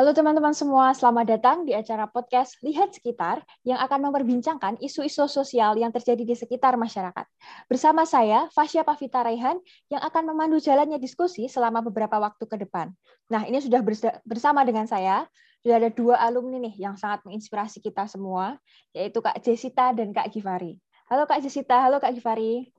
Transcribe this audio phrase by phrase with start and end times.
[0.00, 5.76] Halo teman-teman semua, selamat datang di acara podcast Lihat Sekitar yang akan memperbincangkan isu-isu sosial
[5.76, 7.28] yang terjadi di sekitar masyarakat.
[7.68, 9.60] Bersama saya, Fasya Pavita Raihan,
[9.92, 12.88] yang akan memandu jalannya diskusi selama beberapa waktu ke depan.
[13.28, 13.84] Nah, ini sudah
[14.24, 15.28] bersama dengan saya,
[15.60, 18.56] sudah ada dua alumni nih yang sangat menginspirasi kita semua,
[18.96, 20.80] yaitu Kak Jessica dan Kak Givari.
[21.12, 22.72] Halo Kak Jessica, halo Kak Givari.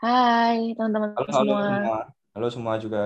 [0.00, 1.36] Hai teman-teman semua.
[1.36, 2.00] Halo semua.
[2.32, 3.04] Halo semua juga.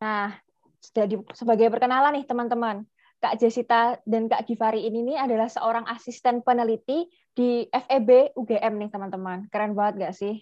[0.00, 0.40] Nah,
[0.80, 2.82] sudah di, sebagai perkenalan nih teman-teman.
[3.20, 7.04] Kak Jessica dan Kak Givari ini nih adalah seorang asisten peneliti
[7.36, 9.44] di FEB UGM nih teman-teman.
[9.52, 10.40] Keren banget gak sih?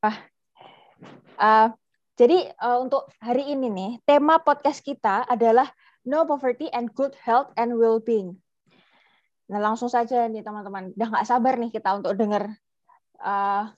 [0.00, 0.24] Ah,
[1.36, 1.68] uh,
[2.14, 5.68] jadi uh, untuk hari ini nih tema podcast kita adalah
[6.06, 8.38] No Poverty and Good Health and Well-being.
[9.52, 12.48] Nah langsung saja nih teman-teman, udah nggak sabar nih kita untuk dengar
[13.20, 13.68] uh,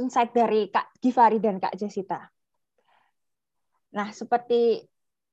[0.00, 2.24] insight dari Kak Givari dan Kak Jessica.
[3.92, 4.86] Nah seperti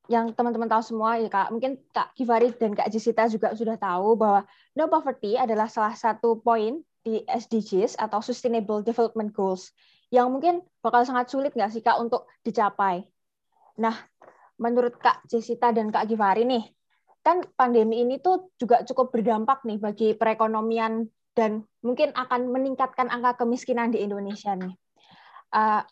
[0.07, 4.15] yang teman-teman tahu semua ya Kak, mungkin Kak Givari dan Kak Jessica juga sudah tahu
[4.15, 9.71] bahwa no poverty adalah salah satu poin di SDGs atau Sustainable Development Goals
[10.07, 13.03] yang mungkin bakal sangat sulit nggak sih Kak untuk dicapai.
[13.79, 13.95] Nah,
[14.59, 16.63] menurut Kak Jessica dan Kak Givari nih,
[17.21, 23.43] kan pandemi ini tuh juga cukup berdampak nih bagi perekonomian dan mungkin akan meningkatkan angka
[23.43, 24.73] kemiskinan di Indonesia nih.
[25.51, 25.83] Uh,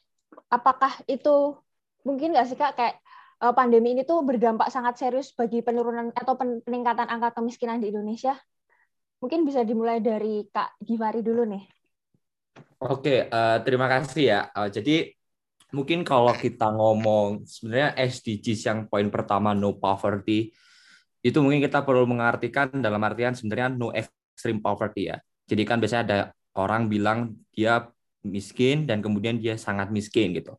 [0.47, 1.59] apakah itu
[2.07, 2.95] mungkin nggak sih Kak kayak
[3.39, 8.35] pandemi ini tuh berdampak sangat serius bagi penurunan atau peningkatan angka kemiskinan di Indonesia?
[9.19, 11.63] Mungkin bisa dimulai dari Kak Givari dulu nih.
[12.79, 14.41] Oke, uh, terima kasih ya.
[14.55, 15.11] Uh, jadi
[15.75, 20.55] mungkin kalau kita ngomong sebenarnya SDGs yang poin pertama no poverty
[21.25, 25.17] itu mungkin kita perlu mengartikan dalam artian sebenarnya no extreme poverty ya.
[25.49, 26.19] Jadi kan biasanya ada
[26.55, 27.89] orang bilang dia
[28.23, 30.57] miskin dan kemudian dia sangat miskin gitu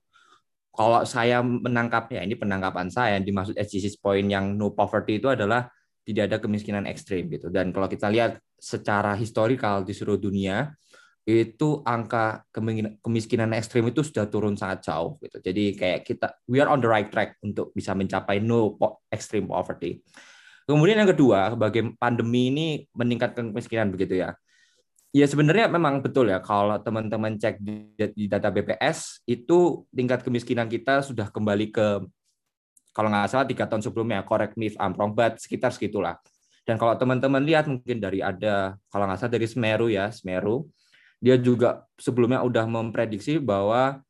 [0.77, 5.73] kalau saya menangkapnya ini penangkapan saya yang dimaksud SDGs point yang no poverty itu adalah
[6.07, 7.51] tidak ada kemiskinan ekstrim gitu.
[7.51, 10.71] Dan kalau kita lihat secara historikal di seluruh dunia
[11.27, 12.47] itu angka
[13.03, 15.43] kemiskinan ekstrim itu sudah turun sangat jauh gitu.
[15.43, 18.79] Jadi kayak kita we are on the right track untuk bisa mencapai no
[19.11, 19.99] extreme poverty.
[20.71, 24.39] Kemudian yang kedua sebagai pandemi ini meningkatkan kemiskinan begitu ya
[25.17, 30.69] Ya sebenarnya memang betul ya kalau teman-teman cek di, di data BPS itu tingkat kemiskinan
[30.69, 32.05] kita sudah kembali ke
[32.93, 36.21] kalau nggak salah tiga tahun sebelumnya correct me if I'm but sekitar segitulah.
[36.69, 40.69] Dan kalau teman-teman lihat mungkin dari ada kalau nggak salah dari Semeru ya Semeru
[41.17, 44.05] dia juga sebelumnya udah memprediksi bahwa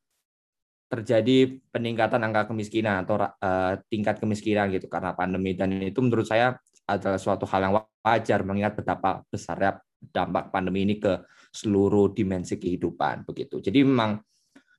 [0.91, 6.59] terjadi peningkatan angka kemiskinan atau uh, tingkat kemiskinan gitu karena pandemi dan itu menurut saya
[6.83, 9.79] adalah suatu hal yang wajar mengingat betapa besarnya
[10.13, 13.63] dampak pandemi ini ke seluruh dimensi kehidupan begitu.
[13.63, 14.21] Jadi memang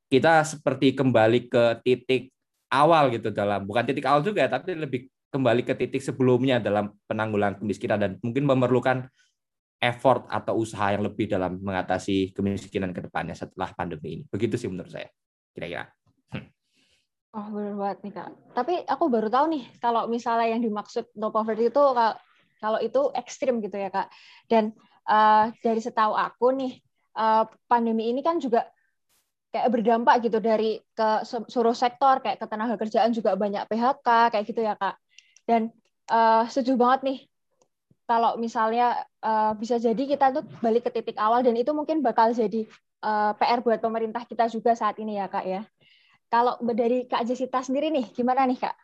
[0.07, 2.31] kita seperti kembali ke titik
[2.71, 7.59] awal gitu dalam bukan titik awal juga tapi lebih kembali ke titik sebelumnya dalam penanggulangan
[7.59, 9.07] kemiskinan dan mungkin memerlukan
[9.77, 14.23] effort atau usaha yang lebih dalam mengatasi kemiskinan ke depannya setelah pandemi ini.
[14.25, 15.09] Begitu sih menurut saya.
[15.53, 15.85] Kira-kira.
[16.33, 16.49] Hmm.
[17.37, 18.29] Oh, benar banget nih, Kak.
[18.57, 21.83] Tapi aku baru tahu nih kalau misalnya yang dimaksud no poverty itu
[22.57, 24.09] kalau itu ekstrim gitu ya, Kak.
[24.49, 24.73] Dan
[25.07, 26.73] uh, dari setahu aku nih
[27.17, 28.67] uh, pandemi ini kan juga
[29.49, 34.61] kayak berdampak gitu dari ke seluruh sektor kayak ketenaga kerjaan juga banyak PHK kayak gitu
[34.61, 34.99] ya kak.
[35.47, 35.71] Dan
[36.11, 37.19] uh, setuju banget nih
[38.07, 42.31] kalau misalnya uh, bisa jadi kita tuh balik ke titik awal dan itu mungkin bakal
[42.31, 42.67] jadi
[43.03, 45.63] uh, PR buat pemerintah kita juga saat ini ya kak ya.
[46.27, 48.75] Kalau dari kak Jessica sendiri nih gimana nih kak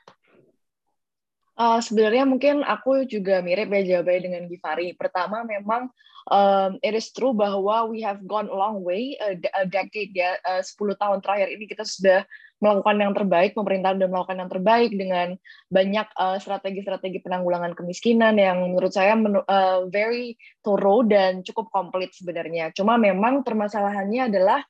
[1.54, 4.98] Uh, sebenarnya mungkin aku juga mirip ya jawabannya dengan Givari.
[4.98, 5.94] Pertama memang
[6.34, 10.40] um, it is true bahwa we have gone a long way, a, a decade ya,
[10.50, 12.26] uh, 10 tahun terakhir ini kita sudah
[12.64, 15.28] melakukan yang terbaik, pemerintah sudah melakukan yang terbaik dengan
[15.68, 16.08] banyak
[16.40, 22.72] strategi strategi-strategi penanggulangan kemiskinan yang menurut saya menu, uh, very thorough dan cukup komplit sebenarnya.
[22.72, 24.64] Cuma memang permasalahannya adalah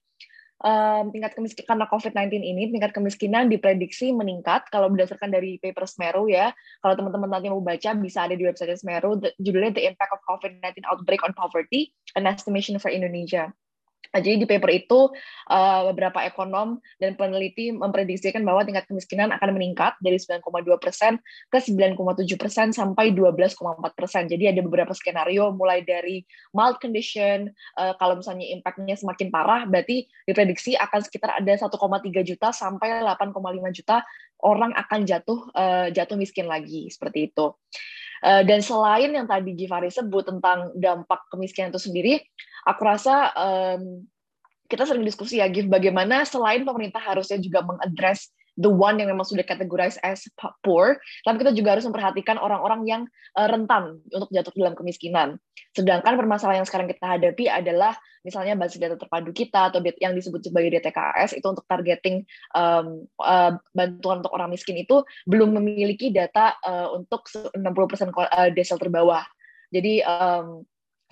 [0.63, 6.31] um, tingkat kemiskinan karena COVID-19 ini tingkat kemiskinan diprediksi meningkat kalau berdasarkan dari paper Smeru
[6.31, 6.56] ya.
[6.80, 10.88] Kalau teman-teman nanti mau baca bisa ada di website Smeru judulnya The Impact of COVID-19
[10.88, 13.51] Outbreak on Poverty: An Estimation for Indonesia.
[14.11, 15.09] Jadi di paper itu
[15.50, 20.44] uh, beberapa ekonom dan peneliti memprediksikan bahwa tingkat kemiskinan akan meningkat dari 9,2
[20.77, 21.17] persen
[21.50, 21.97] ke 9,7
[22.38, 23.57] persen sampai 12,4
[23.95, 24.29] persen.
[24.29, 26.21] Jadi ada beberapa skenario mulai dari
[26.53, 31.73] mild condition, uh, kalau misalnya impactnya semakin parah, berarti diprediksi akan sekitar ada 1,3
[32.21, 33.33] juta sampai 8,5
[33.73, 34.06] juta
[34.44, 37.56] orang akan jatuh uh, jatuh miskin lagi seperti itu.
[38.23, 42.13] Uh, dan selain yang tadi Givari sebut tentang dampak kemiskinan itu sendiri,
[42.63, 44.07] aku rasa um,
[44.71, 49.25] kita sering diskusi ya, Gif, bagaimana selain pemerintah harusnya juga mengadres the one yang memang
[49.25, 50.25] sudah categorized as
[50.61, 53.01] poor, tapi kita juga harus memperhatikan orang-orang yang
[53.38, 55.41] uh, rentan untuk jatuh dalam kemiskinan.
[55.73, 60.47] Sedangkan permasalahan yang sekarang kita hadapi adalah misalnya basis data terpadu kita atau yang disebut
[60.47, 62.23] sebagai DTKS itu untuk targeting
[62.55, 68.79] um, uh, bantuan untuk orang miskin itu belum memiliki data uh, untuk 60% uh, desel
[68.79, 69.27] terbawah.
[69.73, 70.63] Jadi um,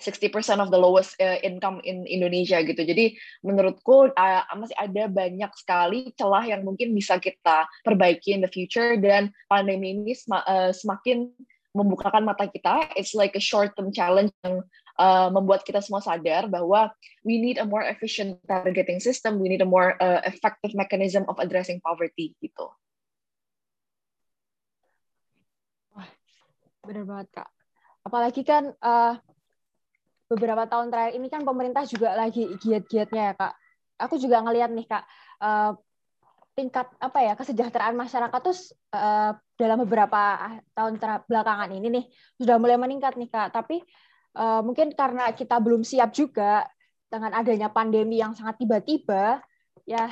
[0.02, 2.82] 60% of the lowest uh, income in Indonesia gitu.
[2.82, 3.14] Jadi
[3.46, 8.98] menurutku uh, masih ada banyak sekali celah yang mungkin bisa kita perbaiki in the future
[8.98, 11.30] dan pandemi ini sem uh, semakin
[11.72, 12.92] membukakan mata kita.
[12.98, 14.60] It's like a short term challenge yang
[15.00, 16.92] uh, membuat kita semua sadar bahwa
[17.24, 21.40] we need a more efficient targeting system, we need a more uh, effective mechanism of
[21.40, 22.68] addressing poverty gitu.
[25.96, 26.08] Wah,
[26.84, 27.48] benar banget kak.
[28.02, 29.14] Apalagi kan uh,
[30.32, 33.52] beberapa tahun terakhir ini kan pemerintah juga lagi giat-giatnya ya kak.
[34.08, 35.04] Aku juga ngelihat nih kak
[35.44, 35.76] uh,
[36.56, 38.56] tingkat apa ya kesejahteraan masyarakat tuh
[38.96, 40.40] uh, dalam beberapa
[40.72, 40.96] tahun
[41.28, 42.04] belakangan ini nih
[42.40, 43.52] sudah mulai meningkat nih kak.
[43.52, 43.84] Tapi
[44.40, 46.64] uh, mungkin karena kita belum siap juga
[47.12, 49.44] dengan adanya pandemi yang sangat tiba-tiba,
[49.84, 50.08] ya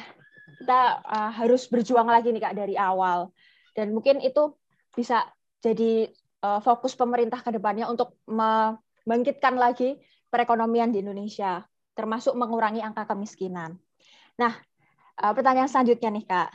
[0.60, 1.00] kita
[1.32, 3.32] harus berjuang lagi nih kak dari awal.
[3.72, 4.52] Dan mungkin itu
[4.92, 5.24] bisa
[5.64, 6.12] jadi
[6.60, 8.20] fokus pemerintah ke depannya untuk
[9.04, 9.98] membangkitkan lagi
[10.30, 13.76] perekonomian di Indonesia, termasuk mengurangi angka kemiskinan.
[14.38, 14.52] Nah,
[15.20, 16.50] eh, pertanyaan selanjutnya nih Kak.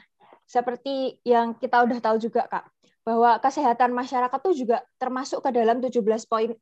[0.45, 2.65] Seperti yang kita udah tahu juga Kak,
[3.05, 6.57] bahwa kesehatan masyarakat itu juga termasuk ke dalam 17 poin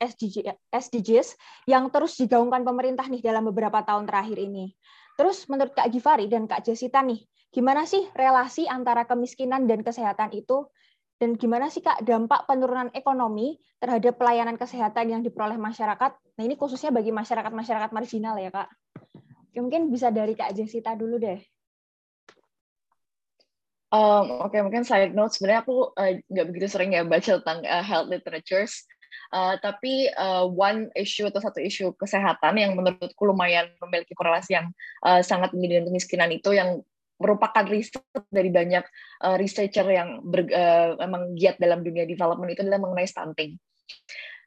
[0.71, 1.39] SDGs
[1.71, 4.75] yang terus digaungkan pemerintah nih dalam beberapa tahun terakhir ini.
[5.15, 10.35] Terus menurut Kak Givari dan Kak Jessita nih, gimana sih relasi antara kemiskinan dan kesehatan
[10.35, 10.68] itu
[11.21, 16.12] dan gimana sih Kak dampak penurunan ekonomi terhadap pelayanan kesehatan yang diperoleh masyarakat?
[16.13, 18.69] Nah ini khususnya bagi masyarakat-masyarakat marginal ya Kak.
[19.54, 21.38] Mungkin bisa dari Kak Jessita dulu deh.
[23.94, 27.62] Um, Oke, okay, mungkin side note sebenarnya aku uh, nggak begitu sering ya baca tentang
[27.62, 28.89] uh, health literatures,
[29.30, 34.74] uh, tapi uh, one issue atau satu isu kesehatan yang menurutku lumayan memiliki korelasi yang
[35.06, 36.81] uh, sangat tinggi dengan kemiskinan itu yang
[37.24, 38.84] merupakan riset dari banyak
[39.24, 43.56] uh, researcher yang ber, uh, memang giat dalam dunia development itu adalah mengenai stunting.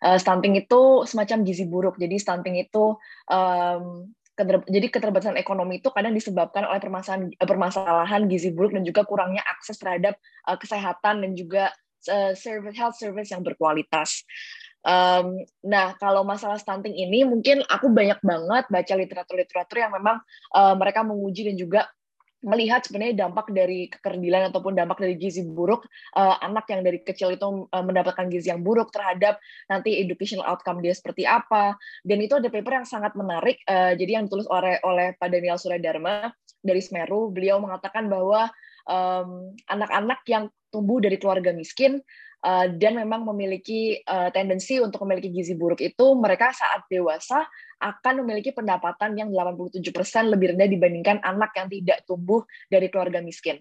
[0.05, 1.96] Uh, stunting itu semacam gizi buruk.
[1.96, 3.00] Jadi stunting itu
[3.32, 9.08] um, keter, jadi keterbatasan ekonomi itu kadang disebabkan oleh permasalahan permasalahan gizi buruk dan juga
[9.08, 11.72] kurangnya akses terhadap uh, kesehatan dan juga
[12.12, 14.29] uh, service health service yang berkualitas.
[14.87, 20.22] Um, nah, kalau masalah stunting ini mungkin aku banyak banget baca literatur-literatur yang memang
[20.55, 21.81] uh, mereka menguji dan juga
[22.46, 27.34] melihat sebenarnya dampak dari kekerdilan ataupun dampak dari gizi buruk uh, anak yang dari kecil
[27.34, 31.75] itu uh, mendapatkan gizi yang buruk terhadap nanti educational outcome dia seperti apa.
[32.06, 35.58] Dan itu ada paper yang sangat menarik uh, jadi yang ditulis oleh oleh Pak Daniel
[35.58, 36.31] Suradharma
[36.62, 37.34] dari Semeru.
[37.34, 38.46] Beliau mengatakan bahwa
[39.66, 41.98] anak-anak um, yang tumbuh dari keluarga miskin
[42.46, 47.43] uh, dan memang memiliki uh, tendensi untuk memiliki gizi buruk itu mereka saat dewasa
[47.82, 49.82] akan memiliki pendapatan yang 87%
[50.32, 53.60] lebih rendah dibandingkan anak yang tidak tumbuh dari keluarga miskin.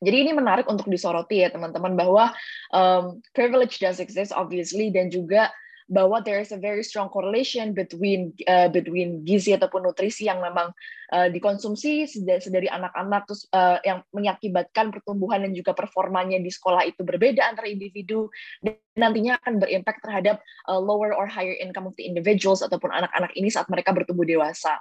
[0.00, 2.32] Jadi ini menarik untuk disoroti ya teman-teman bahwa
[2.72, 5.52] um, privilege does exist obviously dan juga
[5.86, 10.74] bahwa there is a very strong correlation between uh, between gizi ataupun nutrisi yang memang
[11.14, 17.06] uh, dikonsumsi sedari anak-anak terus uh, yang mengakibatkan pertumbuhan dan juga performanya di sekolah itu
[17.06, 18.26] berbeda antara individu
[18.58, 23.30] dan nantinya akan berimpact terhadap uh, lower or higher income of the individuals ataupun anak-anak
[23.36, 24.80] ini saat mereka bertumbuh dewasa.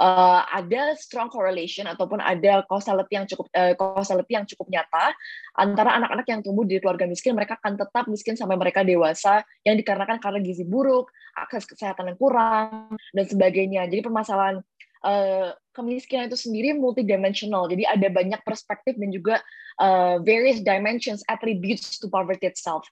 [0.00, 5.12] Uh, ada strong correlation ataupun ada causality yang cukup uh, causality yang cukup nyata
[5.60, 9.76] antara anak-anak yang tumbuh di keluarga miskin mereka akan tetap miskin sampai mereka dewasa yang
[9.76, 13.84] dikarenakan karena gizi buruk, akses kesehatan yang kurang, dan sebagainya.
[13.84, 14.64] Jadi permasalahan
[15.04, 17.68] uh, kemiskinan itu sendiri multidimensional.
[17.68, 19.44] Jadi ada banyak perspektif dan juga
[19.78, 22.88] uh, various dimensions attributes to poverty itself.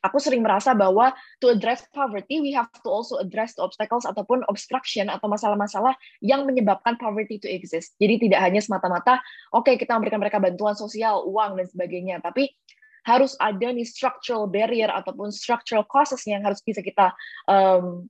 [0.00, 1.12] Aku sering merasa bahwa
[1.44, 5.92] to address poverty, we have to also address the obstacles ataupun obstruction atau masalah-masalah
[6.24, 7.92] yang menyebabkan poverty to exist.
[8.00, 9.20] Jadi tidak hanya semata-mata,
[9.52, 12.48] oke okay, kita memberikan mereka bantuan sosial, uang dan sebagainya, tapi
[13.06, 17.12] harus ada nih structural barrier ataupun structural causes yang harus bisa kita
[17.48, 18.08] um,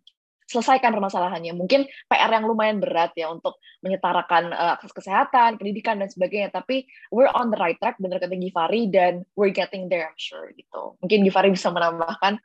[0.50, 1.54] selesaikan permasalahannya.
[1.54, 6.50] Mungkin PR yang lumayan berat ya untuk menyetarakan uh, akses kesehatan, pendidikan dan sebagainya.
[6.50, 10.50] Tapi we're on the right track, benar kata Givari dan we're getting there, I'm sure
[10.50, 10.99] gitu.
[10.99, 12.42] Mungkin Givari bisa menambahkan.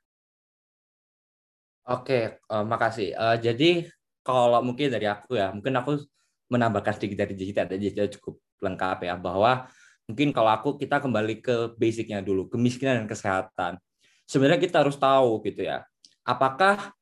[1.85, 2.23] Oke, okay,
[2.53, 3.09] uh, eh, makasih.
[3.17, 3.89] Uh, jadi
[4.21, 6.05] kalau mungkin dari aku ya, mungkin aku
[6.49, 9.65] menambahkan sedikit dari Jessica, tadi cukup lengkap ya bahwa
[10.05, 13.73] mungkin kalau aku kita kembali ke basicnya dulu kemiskinan dan kesehatan
[14.25, 15.85] sebenarnya kita harus tahu gitu ya
[16.21, 16.93] apakah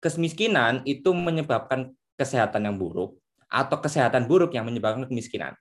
[0.00, 3.16] kemiskinan itu menyebabkan kesehatan yang buruk
[3.48, 5.56] atau kesehatan buruk yang menyebabkan kemiskinan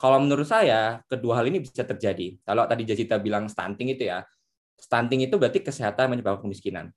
[0.00, 2.40] kalau menurut saya kedua hal ini bisa terjadi.
[2.40, 4.24] Kalau tadi Jessica bilang stunting itu ya,
[4.80, 6.88] stunting itu berarti kesehatan menyebabkan kemiskinan.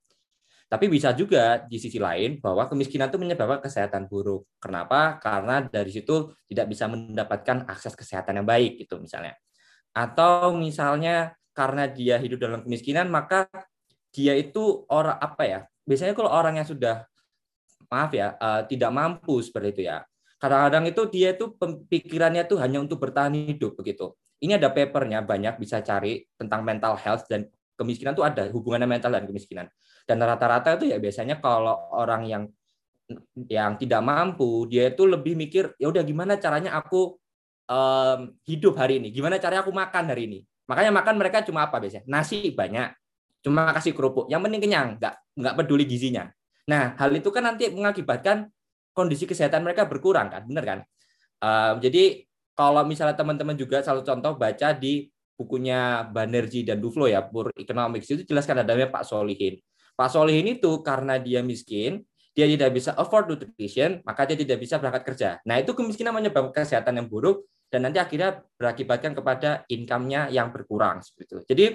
[0.73, 4.49] Tapi bisa juga di sisi lain bahwa kemiskinan itu menyebabkan kesehatan buruk.
[4.57, 5.21] Kenapa?
[5.21, 9.37] Karena dari situ tidak bisa mendapatkan akses kesehatan yang baik gitu misalnya.
[9.93, 13.45] Atau misalnya karena dia hidup dalam kemiskinan maka
[14.09, 15.59] dia itu orang apa ya?
[15.85, 17.05] Biasanya kalau orang yang sudah
[17.93, 20.01] maaf ya, uh, tidak mampu seperti itu ya
[20.43, 21.55] kadang-kadang itu dia itu
[21.87, 24.11] pikirannya tuh hanya untuk bertahan hidup begitu.
[24.43, 27.47] Ini ada papernya banyak bisa cari tentang mental health dan
[27.79, 29.71] kemiskinan tuh ada hubungannya mental dan kemiskinan.
[30.03, 32.43] Dan rata-rata itu ya biasanya kalau orang yang
[33.47, 37.19] yang tidak mampu dia itu lebih mikir ya udah gimana caranya aku
[37.67, 40.39] um, hidup hari ini, gimana caranya aku makan hari ini.
[40.67, 42.07] Makanya makan mereka cuma apa biasanya?
[42.07, 42.95] Nasi banyak,
[43.43, 44.31] cuma kasih kerupuk.
[44.31, 46.31] Yang penting kenyang, nggak nggak peduli gizinya.
[46.67, 48.47] Nah, hal itu kan nanti mengakibatkan
[48.95, 50.79] kondisi kesehatan mereka berkurang kan, benar kan?
[51.43, 52.23] Uh, jadi
[52.55, 58.07] kalau misalnya teman-teman juga satu contoh baca di bukunya Banerjee dan Duflo ya, Pur Economics
[58.07, 59.59] itu jelaskan adanya Pak Solihin.
[59.93, 62.01] Pak Solihin itu karena dia miskin,
[62.33, 65.29] dia tidak bisa afford nutrition, maka dia tidak bisa berangkat kerja.
[65.45, 71.01] Nah, itu kemiskinan menyebabkan kesehatan yang buruk dan nanti akhirnya berakibatkan kepada income-nya yang berkurang
[71.05, 71.37] seperti itu.
[71.45, 71.65] Jadi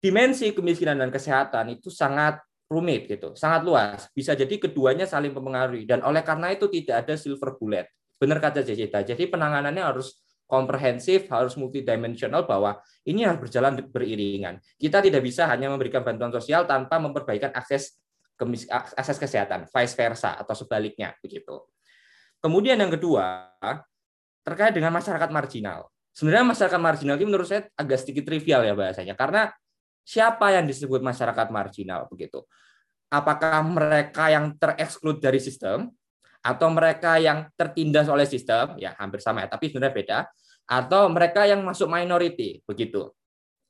[0.00, 2.40] dimensi kemiskinan dan kesehatan itu sangat
[2.72, 4.08] rumit gitu, sangat luas.
[4.16, 7.84] Bisa jadi keduanya saling mempengaruhi dan oleh karena itu tidak ada silver bullet.
[8.16, 9.04] Benar kata Jejita.
[9.04, 10.21] Jadi penanganannya harus
[10.52, 12.76] komprehensif, harus multidimensional bahwa
[13.08, 14.60] ini harus berjalan beriringan.
[14.76, 17.96] Kita tidak bisa hanya memberikan bantuan sosial tanpa memperbaikan akses
[18.68, 21.64] akses kesehatan, vice versa atau sebaliknya begitu.
[22.42, 23.48] Kemudian yang kedua
[24.42, 25.88] terkait dengan masyarakat marginal.
[26.12, 29.48] Sebenarnya masyarakat marginal ini menurut saya agak sedikit trivial ya bahasanya karena
[30.04, 32.44] siapa yang disebut masyarakat marginal begitu?
[33.08, 35.88] Apakah mereka yang tereksklud dari sistem
[36.42, 38.74] atau mereka yang tertindas oleh sistem?
[38.76, 40.18] Ya, hampir sama ya, tapi sebenarnya beda.
[40.66, 43.10] Atau mereka yang masuk minority begitu.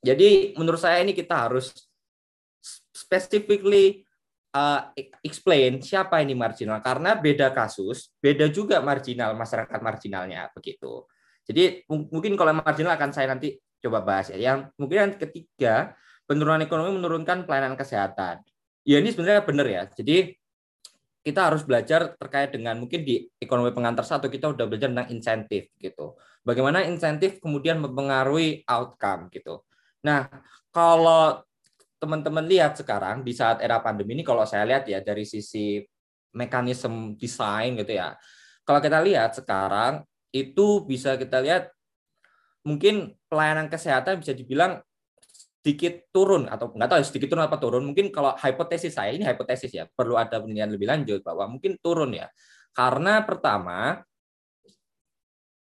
[0.03, 1.71] Jadi menurut saya ini kita harus
[2.91, 4.03] specifically
[4.55, 4.93] uh,
[5.25, 11.07] explain siapa ini marginal karena beda kasus, beda juga marginal masyarakat marginalnya begitu.
[11.43, 14.39] Jadi mungkin kalau marginal akan saya nanti coba bahas ya.
[14.39, 15.75] Yang mungkin yang ketiga
[16.27, 18.43] penurunan ekonomi menurunkan pelayanan kesehatan.
[18.87, 19.83] Ya ini sebenarnya benar ya.
[19.91, 20.35] Jadi
[21.23, 25.71] kita harus belajar terkait dengan mungkin di ekonomi pengantar satu kita udah belajar tentang insentif
[25.79, 26.19] gitu.
[26.43, 29.63] Bagaimana insentif kemudian mempengaruhi outcome gitu.
[30.03, 30.27] Nah,
[30.75, 31.39] kalau
[32.03, 35.79] teman-teman lihat sekarang di saat era pandemi ini kalau saya lihat ya dari sisi
[36.35, 38.19] mekanisme desain gitu ya.
[38.67, 40.03] Kalau kita lihat sekarang
[40.35, 41.71] itu bisa kita lihat
[42.67, 44.83] mungkin pelayanan kesehatan bisa dibilang
[45.63, 47.87] sedikit turun atau nggak tahu ya, sedikit turun apa turun.
[47.87, 52.11] Mungkin kalau hipotesis saya ini hipotesis ya perlu ada penelitian lebih lanjut bahwa mungkin turun
[52.19, 52.27] ya.
[52.75, 54.03] Karena pertama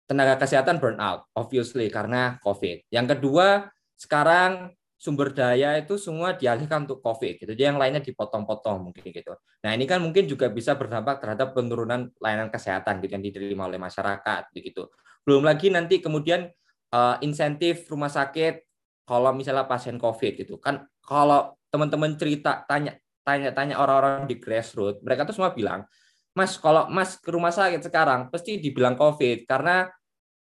[0.06, 2.86] tenaga kesehatan burnout obviously karena covid.
[2.94, 3.66] Yang kedua
[3.98, 7.50] sekarang sumber daya itu semua dialihkan untuk covid gitu.
[7.50, 9.34] Jadi yang lainnya dipotong-potong mungkin gitu.
[9.66, 13.82] Nah ini kan mungkin juga bisa berdampak terhadap penurunan layanan kesehatan gitu yang diterima oleh
[13.82, 14.86] masyarakat begitu.
[15.26, 16.46] Belum lagi nanti kemudian
[16.94, 18.67] uh, insentif rumah sakit
[19.08, 22.92] kalau misalnya pasien COVID gitu kan kalau teman-teman cerita tanya
[23.24, 25.88] tanya-tanya orang-orang di grassroots mereka tuh semua bilang
[26.36, 29.90] Mas kalau Mas ke rumah sakit sekarang pasti dibilang COVID karena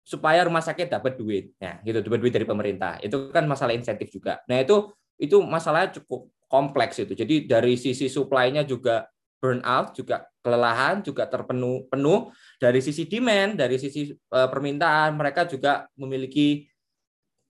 [0.07, 1.57] supaya rumah sakit dapat duit.
[1.57, 3.03] Ya gitu dapat duit dari pemerintah.
[3.03, 4.45] Itu kan masalah insentif juga.
[4.47, 7.17] Nah itu itu masalahnya cukup kompleks itu.
[7.19, 9.09] Jadi dari sisi supply-nya juga
[9.41, 12.31] burnout juga kelelahan juga terpenuh penuh.
[12.61, 16.69] Dari sisi demand dari sisi uh, permintaan mereka juga memiliki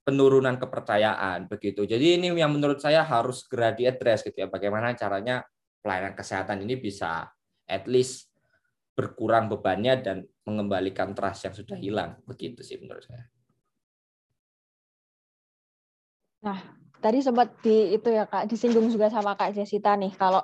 [0.07, 1.83] penurunan kepercayaan begitu.
[1.83, 4.47] Jadi ini yang menurut saya harus segera diadres gitu ya.
[4.47, 5.43] Bagaimana caranya
[5.83, 7.27] pelayanan kesehatan ini bisa
[7.67, 8.31] at least
[8.95, 12.15] berkurang bebannya dan mengembalikan trust yang sudah hilang.
[12.23, 13.27] Begitu sih menurut saya.
[16.47, 16.59] Nah,
[17.03, 20.39] tadi sempat di itu ya Kak disinggung juga sama Kak Jessica nih kalau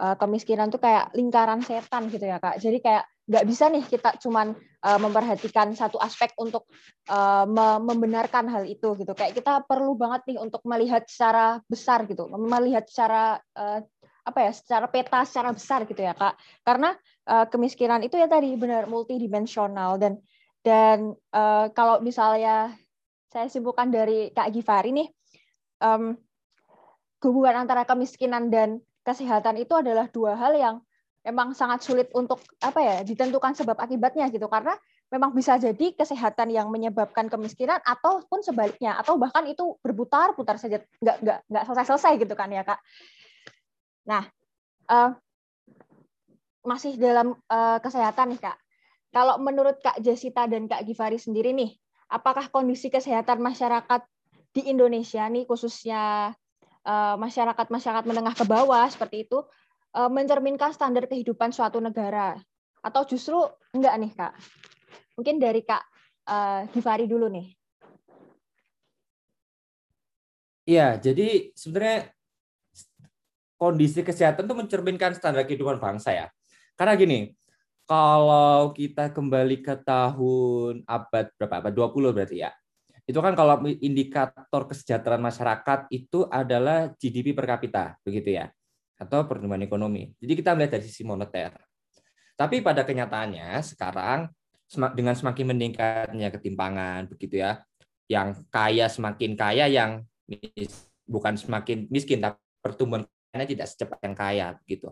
[0.00, 2.56] uh, kemiskinan tuh kayak lingkaran setan gitu ya Kak.
[2.56, 4.52] Jadi kayak nggak bisa nih kita cuman
[4.84, 6.68] uh, memperhatikan satu aspek untuk
[7.08, 7.48] uh,
[7.80, 9.12] membenarkan hal itu gitu.
[9.16, 13.80] Kayak kita perlu banget nih untuk melihat secara besar gitu melihat secara uh,
[14.24, 16.36] apa ya secara peta secara besar gitu ya kak.
[16.64, 16.92] Karena
[17.28, 20.20] uh, kemiskinan itu ya tadi benar multidimensional dan
[20.64, 22.72] dan uh, kalau misalnya
[23.32, 25.08] saya simpulkan dari kak Givari nih
[25.80, 26.16] um,
[27.24, 30.76] hubungan antara kemiskinan dan kesehatan itu adalah dua hal yang
[31.24, 34.76] memang sangat sulit untuk apa ya ditentukan sebab akibatnya gitu karena
[35.08, 41.16] memang bisa jadi kesehatan yang menyebabkan kemiskinan ataupun sebaliknya atau bahkan itu berputar-putar saja nggak
[41.24, 42.76] nggak nggak selesai-selesai gitu kan ya kak.
[44.04, 44.28] Nah
[44.92, 45.10] uh,
[46.64, 48.58] masih dalam uh, kesehatan nih kak.
[49.14, 51.70] kalau menurut Kak Jasita dan Kak Givari sendiri nih,
[52.10, 54.02] apakah kondisi kesehatan masyarakat
[54.50, 56.34] di Indonesia nih khususnya
[56.82, 59.42] eh, masyarakat-masyarakat menengah ke bawah seperti itu
[59.94, 62.34] mencerminkan standar kehidupan suatu negara
[62.82, 63.38] atau justru
[63.70, 64.32] enggak nih Kak?
[65.14, 65.82] Mungkin dari Kak
[66.26, 67.54] uh, Givari dulu nih.
[70.64, 72.08] Iya, jadi sebenarnya
[73.60, 76.26] kondisi kesehatan itu mencerminkan standar kehidupan bangsa ya.
[76.74, 77.18] Karena gini,
[77.84, 81.54] kalau kita kembali ke tahun abad berapa?
[81.60, 82.50] Abad 20 berarti ya.
[83.04, 88.48] Itu kan kalau indikator kesejahteraan masyarakat itu adalah GDP per kapita, begitu ya.
[88.98, 90.14] Atau pertumbuhan ekonomi.
[90.18, 91.54] Jadi kita melihat dari sisi moneter.
[92.34, 94.30] Tapi pada kenyataannya sekarang
[94.94, 97.62] dengan semakin meningkatnya ketimpangan begitu ya.
[98.10, 100.02] Yang kaya semakin kaya, yang
[101.04, 104.88] bukan semakin miskin tapi pertumbuhan tidak secepat yang kaya begitu.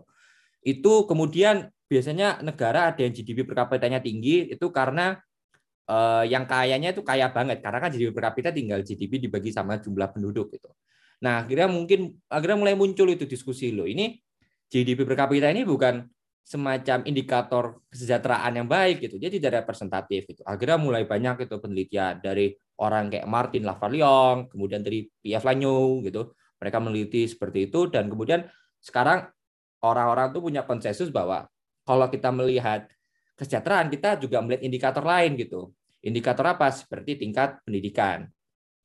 [0.63, 5.19] Itu kemudian biasanya negara ada yang GDP per kapitanya tinggi itu karena
[5.89, 9.79] uh, yang kayanya itu kaya banget karena kan GDP per kapita tinggal GDP dibagi sama
[9.81, 10.71] jumlah penduduk gitu.
[11.23, 13.87] Nah, akhirnya mungkin akhirnya mulai muncul itu diskusi loh.
[13.87, 14.19] Ini
[14.67, 16.03] GDP per kapita ini bukan
[16.43, 19.15] semacam indikator kesejahteraan yang baik gitu.
[19.15, 20.43] Jadi tidak representatif gitu.
[20.43, 22.51] Akhirnya mulai banyak itu penelitian dari
[22.83, 25.47] orang kayak Martin Lavallion, kemudian dari P.F.
[25.47, 26.35] Lanyo gitu.
[26.59, 28.43] Mereka meneliti seperti itu dan kemudian
[28.83, 29.31] sekarang
[29.79, 31.47] orang-orang tuh punya konsensus bahwa
[31.87, 32.91] kalau kita melihat
[33.39, 35.71] kesejahteraan, kita juga melihat indikator lain gitu.
[36.03, 36.67] Indikator apa?
[36.75, 38.27] Seperti tingkat pendidikan,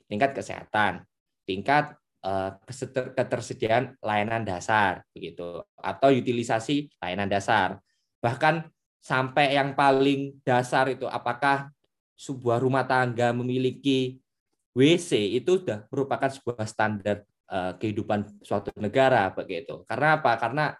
[0.06, 1.02] tingkat kesehatan,
[1.42, 1.97] tingkat
[3.14, 7.78] ketersediaan layanan dasar begitu atau utilisasi layanan dasar.
[8.18, 8.66] Bahkan
[8.98, 11.70] sampai yang paling dasar itu apakah
[12.18, 14.18] sebuah rumah tangga memiliki
[14.74, 19.86] WC itu sudah merupakan sebuah standar eh, kehidupan suatu negara begitu.
[19.86, 20.34] Karena apa?
[20.34, 20.74] Karena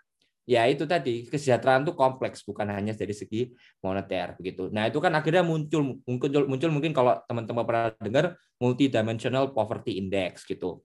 [0.48, 3.52] ya itu tadi kesejahteraan itu kompleks bukan hanya dari segi
[3.84, 4.72] moneter begitu.
[4.72, 8.24] Nah itu kan akhirnya muncul muncul muncul mungkin kalau teman-teman pernah dengar
[8.56, 10.82] multidimensional poverty index gitu,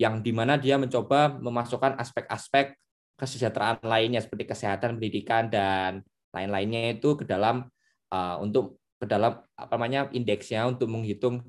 [0.00, 2.72] yang di mana dia mencoba memasukkan aspek-aspek
[3.20, 6.00] kesejahteraan lainnya seperti kesehatan, pendidikan dan
[6.32, 7.68] lain-lainnya itu ke dalam
[8.08, 11.44] uh, untuk ke dalam apa namanya indeksnya untuk menghitung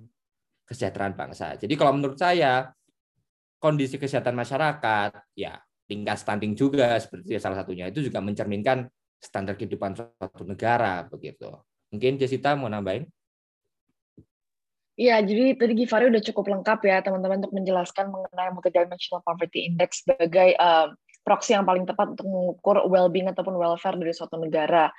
[0.68, 1.56] kesejahteraan bangsa.
[1.56, 2.76] Jadi kalau menurut saya
[3.56, 5.56] kondisi kesehatan masyarakat ya
[5.88, 8.88] tingkat stunting juga seperti salah satunya itu juga mencerminkan
[9.20, 11.48] standar kehidupan suatu negara begitu.
[11.92, 13.08] Mungkin Jessica mau nambahin?
[15.02, 20.06] Iya, jadi tadi Givari udah cukup lengkap ya teman-teman untuk menjelaskan mengenai multidimensional poverty index
[20.06, 20.94] sebagai uh,
[21.26, 24.94] proxy yang paling tepat untuk mengukur well-being ataupun welfare dari suatu negara.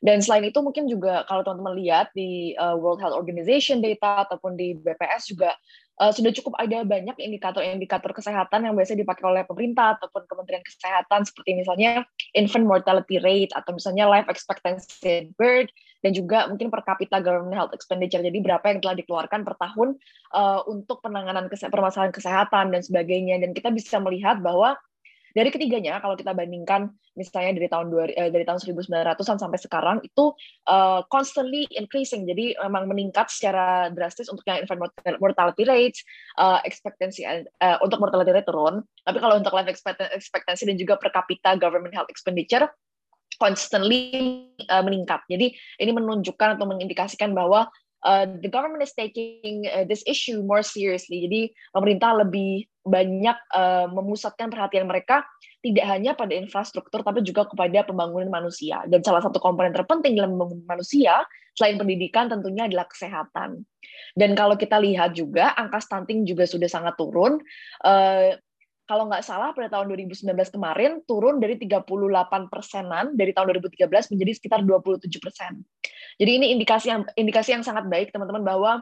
[0.00, 4.56] Dan selain itu mungkin juga kalau teman-teman lihat di uh, World Health Organization data ataupun
[4.56, 5.52] di BPS juga
[6.00, 11.28] uh, sudah cukup ada banyak indikator-indikator kesehatan yang biasa dipakai oleh pemerintah ataupun Kementerian Kesehatan
[11.28, 15.68] seperti misalnya infant mortality rate atau misalnya life expectancy birth
[16.02, 18.20] dan juga mungkin per kapita government health expenditure.
[18.20, 19.96] Jadi berapa yang telah dikeluarkan per tahun
[20.34, 23.38] uh, untuk penanganan kese permasalahan kesehatan dan sebagainya.
[23.38, 24.74] Dan kita bisa melihat bahwa
[25.32, 29.98] dari ketiganya kalau kita bandingkan misalnya dari tahun dua, eh, dari tahun 1900-an sampai sekarang
[30.04, 30.32] itu
[30.68, 32.28] uh, constantly increasing.
[32.28, 34.80] Jadi memang meningkat secara drastis untuk yang infant
[35.20, 35.96] mortality rate,
[36.36, 39.68] uh, expectancy uh, untuk mortality rate turun, tapi kalau untuk life
[40.12, 42.68] expectancy dan juga per kapita government health expenditure
[43.40, 44.10] constantly
[44.68, 45.22] uh, meningkat.
[45.28, 47.68] Jadi ini menunjukkan atau mengindikasikan bahwa
[48.04, 51.24] uh, the government is taking uh, this issue more seriously.
[51.24, 51.40] Jadi
[51.72, 55.22] pemerintah lebih banyak uh, memusatkan perhatian mereka
[55.62, 58.82] tidak hanya pada infrastruktur tapi juga kepada pembangunan manusia.
[58.90, 61.22] Dan salah satu komponen terpenting dalam pembangunan manusia
[61.54, 63.62] selain pendidikan tentunya adalah kesehatan.
[64.18, 67.38] Dan kalau kita lihat juga angka stunting juga sudah sangat turun.
[67.86, 68.34] Uh,
[68.86, 71.86] kalau nggak salah pada tahun 2019 kemarin turun dari 38
[72.50, 75.62] persenan dari tahun 2013 menjadi sekitar 27 persen.
[76.18, 78.72] Jadi ini indikasi yang indikasi yang sangat baik teman-teman bahwa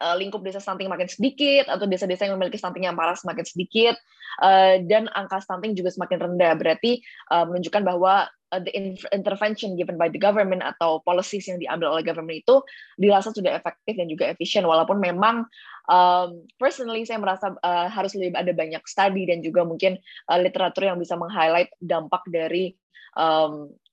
[0.00, 3.94] uh, lingkup desa stunting makin sedikit atau desa-desa yang memiliki stunting yang parah semakin sedikit
[4.42, 6.54] uh, dan angka stunting juga semakin rendah.
[6.54, 7.02] Berarti
[7.34, 8.70] uh, menunjukkan bahwa uh, the
[9.10, 12.62] intervention given by the government atau policies yang diambil oleh government itu
[12.94, 15.42] dirasa sudah efektif dan juga efisien walaupun memang
[15.90, 19.98] um, personally saya merasa uh, harus lebih ada banyak study dan juga mungkin
[20.30, 22.78] uh, literatur yang bisa meng-highlight dampak dari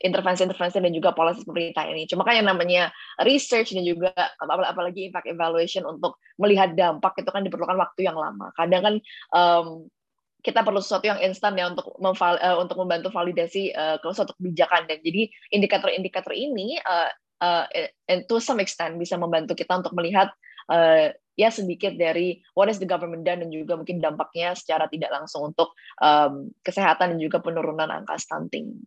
[0.01, 2.09] intervensi-intervensi um, dan juga polisi pemerintah ini.
[2.09, 2.89] Cuma kan yang namanya
[3.21, 4.09] research dan juga
[4.41, 8.49] apalagi impact evaluation untuk melihat dampak itu kan diperlukan waktu yang lama.
[8.57, 8.95] Kadang kan
[9.29, 9.85] um,
[10.41, 14.97] kita perlu sesuatu yang instan ya untuk uh, untuk membantu validasi uh, suatu kebijakan dan
[15.05, 17.09] jadi indikator-indikator ini uh,
[17.41, 17.65] uh,
[18.25, 20.33] to some extent bisa membantu kita untuk melihat
[20.69, 25.09] uh, ya sedikit dari what is the government done dan juga mungkin dampaknya secara tidak
[25.09, 28.77] langsung untuk um, kesehatan dan juga penurunan angka stunting.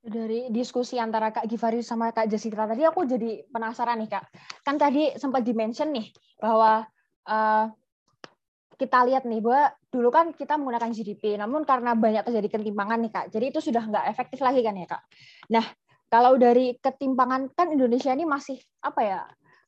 [0.00, 4.24] Dari diskusi antara Kak Givari sama Kak Jessica tadi aku jadi penasaran nih Kak.
[4.64, 6.08] Kan tadi sempat dimention nih
[6.40, 6.88] bahwa
[7.28, 7.68] uh,
[8.80, 13.12] kita lihat nih bahwa dulu kan kita menggunakan GDP, namun karena banyak terjadi ketimpangan nih
[13.12, 15.02] Kak, jadi itu sudah nggak efektif lagi kan ya Kak.
[15.52, 15.64] Nah,
[16.08, 19.20] kalau dari ketimpangan kan Indonesia ini masih apa ya,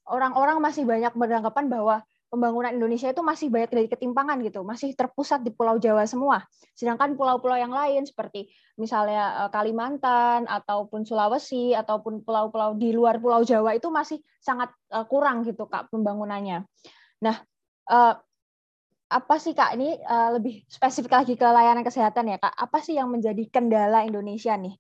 [0.09, 2.01] orang-orang masih banyak beranggapan bahwa
[2.33, 6.41] pembangunan Indonesia itu masih banyak dari ketimpangan gitu, masih terpusat di Pulau Jawa semua.
[6.73, 8.49] Sedangkan pulau-pulau yang lain seperti
[8.81, 15.05] misalnya eh, Kalimantan ataupun Sulawesi ataupun pulau-pulau di luar Pulau Jawa itu masih sangat eh,
[15.05, 16.65] kurang gitu Kak pembangunannya.
[17.21, 17.37] Nah,
[17.93, 18.15] eh,
[19.13, 20.01] apa sih Kak ini
[20.33, 22.57] lebih spesifik lagi ke layanan kesehatan ya Kak?
[22.57, 24.73] Apa sih yang menjadi kendala Indonesia nih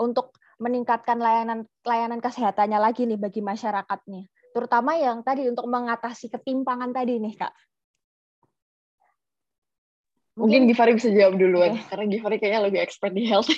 [0.00, 4.24] untuk meningkatkan layanan layanan kesehatannya lagi nih bagi masyarakat nih?
[4.54, 7.50] terutama yang tadi untuk mengatasi ketimpangan tadi nih kak.
[10.38, 11.86] Mungkin, Mungkin Givari bisa jawab duluan, okay.
[11.90, 13.50] karena Givari kayaknya lebih expert di health.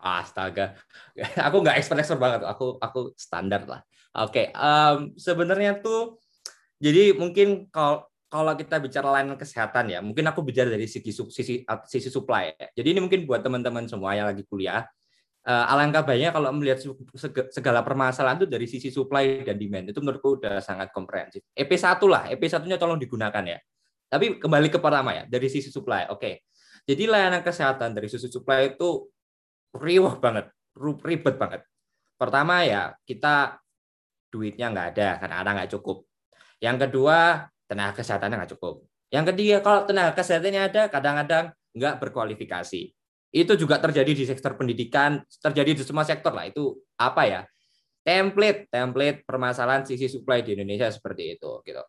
[0.00, 0.76] Astaga,
[1.48, 3.80] aku nggak expert-expert banget, aku aku standar lah.
[4.16, 4.56] Oke, okay.
[4.56, 6.20] um, sebenarnya tuh,
[6.80, 11.66] jadi mungkin kalau kalau kita bicara layanan kesehatan ya, mungkin aku bicara dari sisi sisi
[11.66, 12.54] sisi supply.
[12.54, 12.66] Ya.
[12.78, 14.86] Jadi ini mungkin buat teman-teman semua yang lagi kuliah,
[15.42, 16.78] uh, alangkah baiknya kalau melihat
[17.50, 21.42] segala permasalahan itu dari sisi supply dan demand itu menurutku udah sangat komprehensif.
[21.58, 23.58] EP1 lah, EP1-nya tolong digunakan ya.
[24.06, 26.06] Tapi kembali ke pertama ya, dari sisi supply.
[26.14, 26.22] Oke.
[26.22, 26.34] Okay.
[26.86, 29.10] Jadi layanan kesehatan dari sisi supply itu
[29.74, 31.66] riuh banget, ribet banget.
[32.14, 33.58] Pertama ya, kita
[34.30, 36.06] duitnya nggak ada, karena ada nggak cukup.
[36.62, 38.82] Yang kedua, tenaga kesehatannya nggak cukup.
[39.14, 42.90] Yang ketiga, kalau tenaga kesehatannya ada, kadang-kadang nggak berkualifikasi
[43.30, 46.50] itu juga terjadi di sektor pendidikan, terjadi di semua sektor lah.
[46.50, 47.40] Itu apa ya?
[48.02, 51.84] Template, template permasalahan sisi supply di Indonesia seperti itu gitu.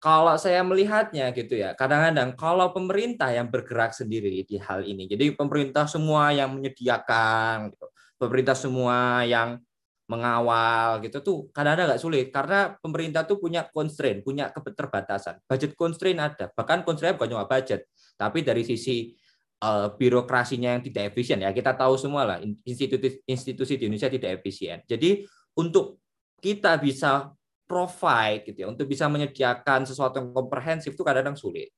[0.00, 5.36] Kalau saya melihatnya gitu ya, kadang-kadang kalau pemerintah yang bergerak sendiri di hal ini, jadi
[5.36, 9.60] pemerintah semua yang menyediakan, gitu, pemerintah semua yang
[10.10, 12.26] mengawal gitu tuh kadang-kadang nggak sulit.
[12.34, 15.38] Karena pemerintah tuh punya constraint, punya keterbatasan.
[15.46, 17.86] Budget constraint ada, bahkan constraint bukan cuma budget,
[18.18, 19.14] tapi dari sisi
[19.62, 21.54] uh, birokrasinya yang tidak efisien ya.
[21.54, 24.82] Kita tahu semua lah institusi institusi di Indonesia tidak efisien.
[24.82, 25.22] Jadi
[25.54, 26.02] untuk
[26.42, 27.30] kita bisa
[27.70, 31.70] provide gitu ya untuk bisa menyediakan sesuatu yang komprehensif itu kadang-kadang sulit.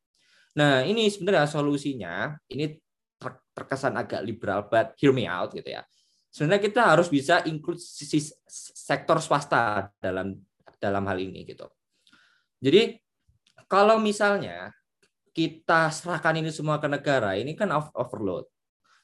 [0.57, 2.33] Nah ini sebenarnya solusinya.
[2.49, 2.81] Ini
[3.53, 5.85] terkesan agak liberal but hear me out gitu ya
[6.33, 10.41] sebenarnya kita harus bisa include sisi sektor swasta dalam
[10.81, 11.69] dalam hal ini gitu
[12.63, 12.97] jadi
[13.69, 14.71] kalau misalnya
[15.33, 18.45] kita serahkan ini semua ke negara, ini kan overload.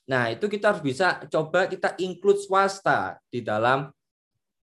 [0.08, 3.88] Nah, itu kita harus bisa coba kita include swasta di dalam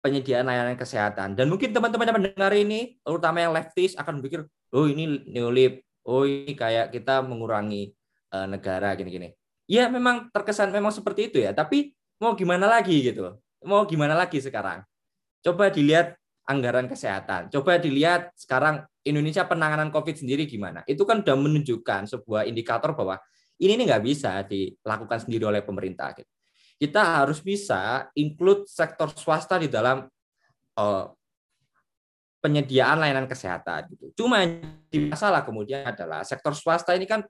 [0.01, 1.33] penyediaan layanan kesehatan.
[1.33, 6.29] Dan mungkin teman-teman yang mendengar ini, terutama yang leftis, akan berpikir, oh ini neolib, oh
[6.29, 7.93] ini kayak kita mengurangi
[8.29, 9.33] uh, negara gini-gini.
[9.65, 13.35] Ya memang terkesan memang seperti itu ya, tapi mau gimana lagi gitu?
[13.65, 14.85] Mau gimana lagi sekarang?
[15.41, 17.49] Coba dilihat anggaran kesehatan.
[17.49, 20.85] Coba dilihat sekarang Indonesia penanganan COVID sendiri gimana?
[20.85, 23.17] Itu kan sudah menunjukkan sebuah indikator bahwa
[23.57, 26.13] ini nggak bisa dilakukan sendiri oleh pemerintah.
[26.13, 26.29] Gitu.
[26.75, 30.05] Kita harus bisa include sektor swasta di dalam
[30.75, 31.05] uh,
[32.43, 33.89] penyediaan layanan kesehatan.
[33.89, 34.05] Gitu.
[34.21, 34.45] Cuma
[35.09, 37.25] masalah kemudian adalah sektor swasta ini kan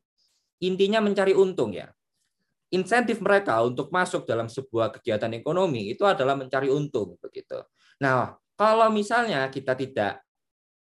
[0.59, 1.87] intinya mencari untung ya.
[2.73, 7.61] Insentif mereka untuk masuk dalam sebuah kegiatan ekonomi itu adalah mencari untung begitu.
[8.01, 10.25] Nah, kalau misalnya kita tidak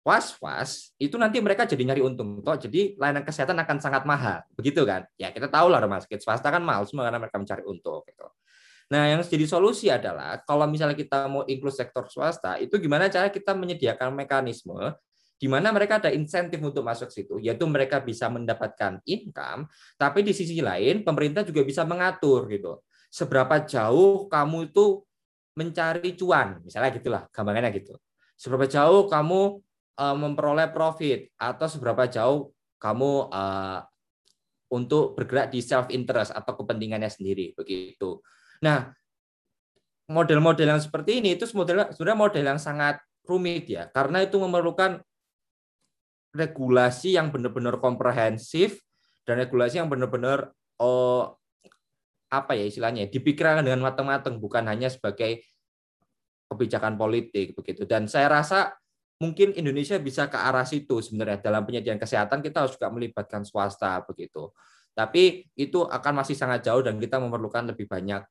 [0.03, 2.43] was-was, itu nanti mereka jadi nyari untung.
[2.43, 4.43] Toh, jadi layanan kesehatan akan sangat mahal.
[4.53, 5.07] Begitu kan?
[5.15, 8.03] Ya kita tahu lah rumah sakit swasta kan mahal semua karena mereka mencari untung.
[8.03, 8.27] Gitu.
[8.91, 13.31] Nah, yang jadi solusi adalah kalau misalnya kita mau inklusi sektor swasta, itu gimana cara
[13.31, 14.91] kita menyediakan mekanisme
[15.43, 19.67] di mana mereka ada insentif untuk masuk situ, yaitu mereka bisa mendapatkan income,
[19.99, 22.79] tapi di sisi lain pemerintah juga bisa mengatur gitu.
[23.11, 25.03] Seberapa jauh kamu itu
[25.59, 27.99] mencari cuan, misalnya gitulah, gambarannya gitu.
[28.39, 29.59] Seberapa jauh kamu
[29.99, 33.83] uh, memperoleh profit atau seberapa jauh kamu uh,
[34.71, 38.23] untuk bergerak di self interest atau kepentingannya sendiri begitu.
[38.63, 38.95] Nah,
[40.07, 45.03] model-model yang seperti ini itu sudah model yang sangat rumit ya karena itu memerlukan
[46.33, 48.81] regulasi yang benar-benar komprehensif
[49.23, 51.37] dan regulasi yang benar-benar oh,
[52.33, 55.45] apa ya istilahnya dipikirkan dengan matang-matang bukan hanya sebagai
[56.49, 58.73] kebijakan politik begitu dan saya rasa
[59.23, 64.03] mungkin Indonesia bisa ke arah situ sebenarnya dalam penyediaan kesehatan kita harus juga melibatkan swasta
[64.03, 64.51] begitu.
[64.91, 68.21] Tapi itu akan masih sangat jauh dan kita memerlukan lebih banyak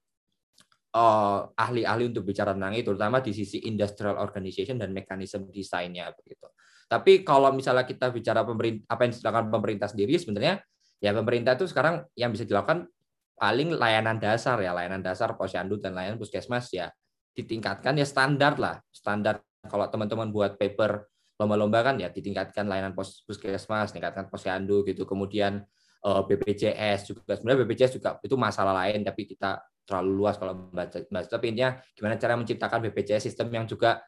[0.94, 6.12] eh, ahli-ahli uh, untuk bicara tentang itu, terutama di sisi industrial organization dan mekanisme desainnya
[6.14, 6.46] begitu.
[6.92, 10.60] Tapi kalau misalnya kita bicara pemerintah apa yang dilakukan pemerintah sendiri sebenarnya
[11.00, 12.84] ya pemerintah itu sekarang yang bisa dilakukan
[13.32, 16.92] paling layanan dasar ya, layanan dasar posyandu dan layanan puskesmas ya.
[17.32, 19.40] Ditingkatkan ya standar lah, standar.
[19.64, 21.08] Kalau teman-teman buat paper
[21.40, 25.08] lomba-lomba kan ya ditingkatkan layanan pos puskesmas, tingkatkan posyandu gitu.
[25.08, 25.64] Kemudian
[26.04, 31.02] eh, BPJS juga sebenarnya BPJS juga itu masalah lain tapi kita terlalu luas kalau membaca
[31.26, 33.98] tapi intinya gimana cara menciptakan BPJS sistem yang juga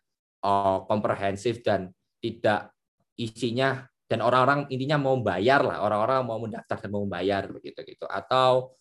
[0.47, 1.90] uh, komprehensif dan
[2.23, 2.74] tidak
[3.18, 8.05] isinya dan orang-orang intinya mau bayar lah orang-orang mau mendaftar dan mau membayar begitu gitu
[8.05, 8.74] atau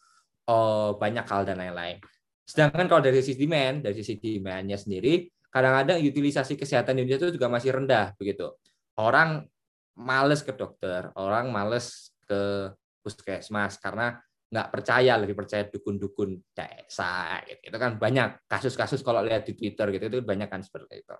[0.49, 1.97] uh, banyak hal dan lain-lain
[2.43, 7.37] sedangkan kalau dari sisi demand dari sisi demandnya sendiri kadang-kadang utilisasi kesehatan di Indonesia itu
[7.37, 8.57] juga masih rendah begitu.
[8.97, 9.45] Orang
[9.93, 12.73] males ke dokter, orang males ke
[13.05, 14.17] puskesmas karena
[14.49, 17.73] nggak percaya lebih percaya dukun-dukun desa gitu.
[17.73, 21.17] itu kan banyak kasus-kasus kalau lihat di Twitter gitu itu banyak kan seperti itu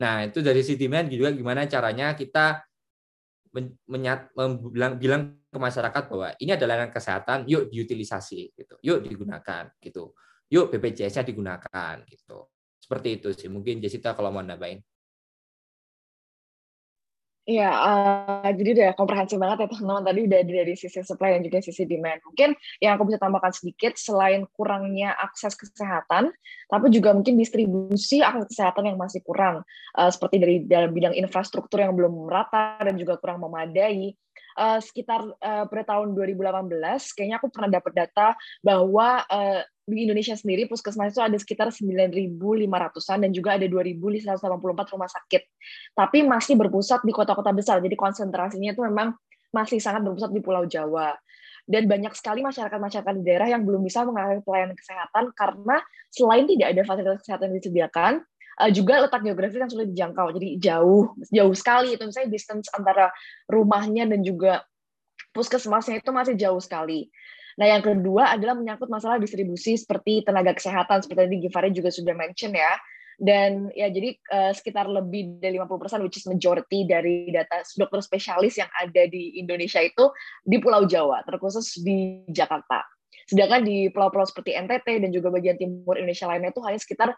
[0.00, 2.66] nah itu dari demand juga gimana caranya kita
[3.86, 4.34] menyat,
[4.74, 10.10] bilang, bilang ke masyarakat bahwa ini adalah layanan kesehatan yuk diutilisasi gitu yuk digunakan gitu
[10.50, 12.50] yuk BPJS-nya digunakan gitu
[12.84, 13.48] seperti itu sih.
[13.48, 14.84] Mungkin Jessica kalau mau nambahin.
[17.44, 21.60] Iya, uh, jadi udah komprehensif banget ya teman-teman tadi udah dari sisi supply dan juga
[21.60, 22.16] sisi demand.
[22.24, 26.32] Mungkin yang aku bisa tambahkan sedikit selain kurangnya akses kesehatan,
[26.72, 29.60] tapi juga mungkin distribusi akses kesehatan yang masih kurang,
[29.92, 34.16] uh, seperti dari dalam bidang infrastruktur yang belum merata dan juga kurang memadai.
[34.54, 36.80] Uh, sekitar uh, pada tahun 2018,
[37.12, 43.18] kayaknya aku pernah dapat data bahwa uh, di Indonesia sendiri puskesmas itu ada sekitar 9.500-an
[43.28, 45.42] dan juga ada 2.184 rumah sakit.
[45.92, 47.84] Tapi masih berpusat di kota-kota besar.
[47.84, 49.12] Jadi konsentrasinya itu memang
[49.52, 51.12] masih sangat berpusat di Pulau Jawa.
[51.64, 55.76] Dan banyak sekali masyarakat-masyarakat di daerah yang belum bisa mengakses pelayanan kesehatan karena
[56.12, 58.12] selain tidak ada fasilitas kesehatan yang disediakan,
[58.60, 60.28] eh, juga letak geografis yang sulit dijangkau.
[60.36, 63.08] Jadi jauh, jauh sekali itu misalnya distance antara
[63.48, 64.64] rumahnya dan juga
[65.32, 67.08] puskesmasnya itu masih jauh sekali.
[67.54, 72.14] Nah, yang kedua adalah menyangkut masalah distribusi seperti tenaga kesehatan, seperti tadi Givari juga sudah
[72.14, 72.72] mention ya.
[73.14, 78.58] Dan ya jadi uh, sekitar lebih dari 50% which is majority dari data dokter spesialis
[78.58, 80.10] yang ada di Indonesia itu
[80.42, 82.82] di Pulau Jawa, terkhusus di Jakarta.
[83.30, 87.08] Sedangkan di pulau-pulau seperti NTT dan juga bagian timur Indonesia lainnya itu hanya sekitar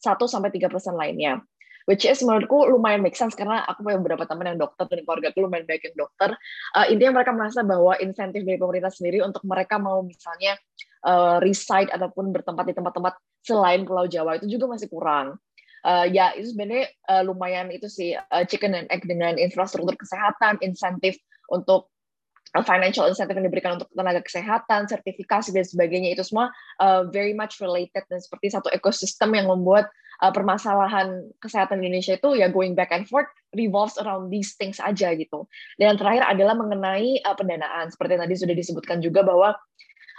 [0.00, 1.38] 1 sampai 3% lainnya
[1.86, 5.26] which is menurutku lumayan make sense karena aku punya beberapa teman yang dokter dan keluarga
[5.34, 6.30] aku lumayan banyak yang dokter.
[6.74, 10.58] Uh, intinya mereka merasa bahwa insentif dari pemerintah sendiri untuk mereka mau misalnya
[11.06, 15.38] uh, reside ataupun bertempat di tempat-tempat selain Pulau Jawa itu juga masih kurang.
[15.82, 20.62] Uh, ya itu sebenarnya uh, lumayan itu sih uh, chicken and egg dengan infrastruktur kesehatan
[20.62, 21.18] insentif
[21.50, 21.90] untuk
[22.60, 26.52] financial incentive yang diberikan untuk tenaga kesehatan, sertifikasi dan sebagainya itu semua
[26.84, 29.88] uh, very much related dan seperti satu ekosistem yang membuat
[30.20, 35.16] uh, permasalahan kesehatan Indonesia itu ya going back and forth revolves around these things aja
[35.16, 35.48] gitu.
[35.80, 37.88] Dan yang terakhir adalah mengenai uh, pendanaan.
[37.88, 39.56] Seperti tadi sudah disebutkan juga bahwa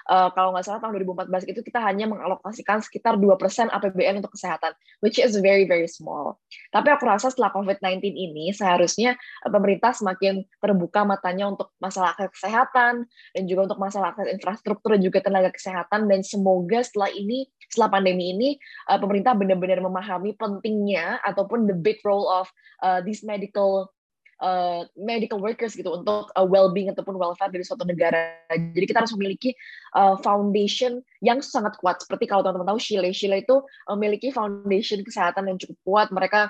[0.10, 4.76] uh, kalau nggak salah tahun 2014 itu kita hanya mengalokasikan sekitar 2% APBN untuk kesehatan,
[5.00, 6.40] which is very very small.
[6.72, 9.16] Tapi aku rasa setelah COVID-19 ini seharusnya
[9.48, 15.52] pemerintah semakin terbuka matanya untuk masalah kesehatan dan juga untuk masalah infrastruktur dan juga tenaga
[15.54, 18.50] kesehatan dan semoga setelah ini setelah pandemi ini
[18.92, 22.46] uh, pemerintah benar-benar memahami pentingnya ataupun the big role of
[22.86, 23.90] uh, these medical
[24.42, 28.34] uh, medical workers gitu untuk uh, well-being ataupun welfare dari suatu negara.
[28.50, 29.54] Jadi kita harus memiliki
[29.94, 32.02] uh, foundation yang sangat kuat.
[32.02, 33.62] Seperti kalau teman-teman tahu Chile, Chile itu
[33.94, 36.08] memiliki foundation kesehatan yang cukup kuat.
[36.10, 36.50] Mereka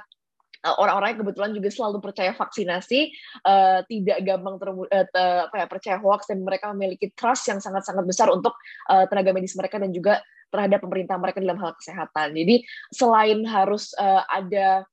[0.64, 3.12] orang-orang yang kebetulan juga selalu percaya vaksinasi,
[3.44, 8.08] uh, tidak gampang ter, uh, apa ya, percaya hoax dan mereka memiliki trust yang sangat-sangat
[8.08, 8.56] besar untuk
[8.88, 12.38] uh, tenaga medis mereka dan juga terhadap pemerintah mereka dalam hal kesehatan.
[12.38, 14.88] Jadi selain harus uh, ada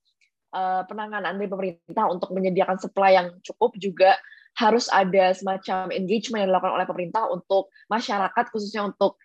[0.54, 4.18] uh, penanganan dari pemerintah untuk menyediakan supply yang cukup juga
[4.58, 9.16] harus ada semacam engagement yang dilakukan oleh pemerintah untuk masyarakat khususnya untuk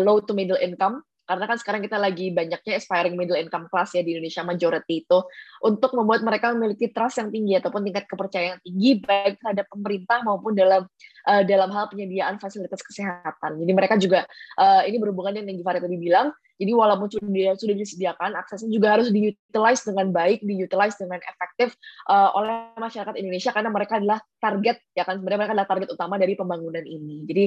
[0.00, 1.04] low to middle income.
[1.30, 5.18] Karena kan sekarang kita lagi banyaknya aspiring middle income class ya di Indonesia majority itu
[5.62, 10.58] untuk membuat mereka memiliki trust yang tinggi ataupun tingkat kepercayaan tinggi baik terhadap pemerintah maupun
[10.58, 10.90] dalam
[11.28, 13.60] uh, dalam hal penyediaan fasilitas kesehatan.
[13.60, 14.24] Jadi mereka juga
[14.56, 16.30] uh, ini berhubungan dengan yang Givari tadi bilang
[16.60, 21.72] jadi walaupun sudah sudah disediakan, aksesnya juga harus diutilize dengan baik, diutilize dengan efektif
[22.12, 26.20] uh, oleh masyarakat Indonesia karena mereka adalah target ya kan sebenarnya mereka adalah target utama
[26.20, 27.24] dari pembangunan ini.
[27.24, 27.44] Jadi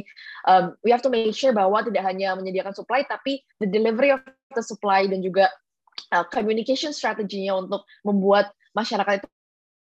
[0.49, 4.25] um, we have to make sure bahwa tidak hanya menyediakan supply tapi the delivery of
[4.57, 5.53] the supply dan juga
[6.09, 9.27] uh, communication strateginya untuk membuat masyarakat itu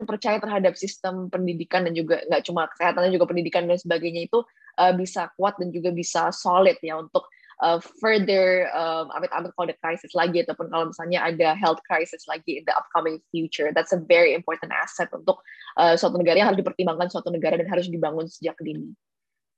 [0.07, 4.47] percaya terhadap sistem pendidikan dan juga nggak cuma kesehatan juga pendidikan dan sebagainya itu
[4.79, 7.27] uh, bisa kuat dan juga bisa solid ya untuk
[7.63, 12.63] uh, further um, amit-amit kalau ada crisis lagi ataupun kalau misalnya ada health crisis lagi
[12.63, 13.75] in the upcoming future.
[13.75, 15.43] That's a very important asset untuk
[15.75, 18.95] uh, suatu negara yang harus dipertimbangkan suatu negara dan harus dibangun sejak dini.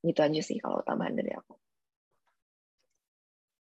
[0.00, 1.54] Gitu aja sih kalau tambahan dari aku.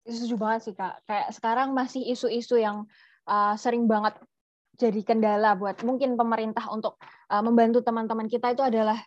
[0.08, 1.04] Setuju banget sih kak.
[1.04, 2.88] Kayak sekarang masih isu-isu yang
[3.28, 4.16] uh, sering banget
[4.78, 9.02] jadi kendala buat mungkin pemerintah untuk uh, membantu teman-teman kita itu adalah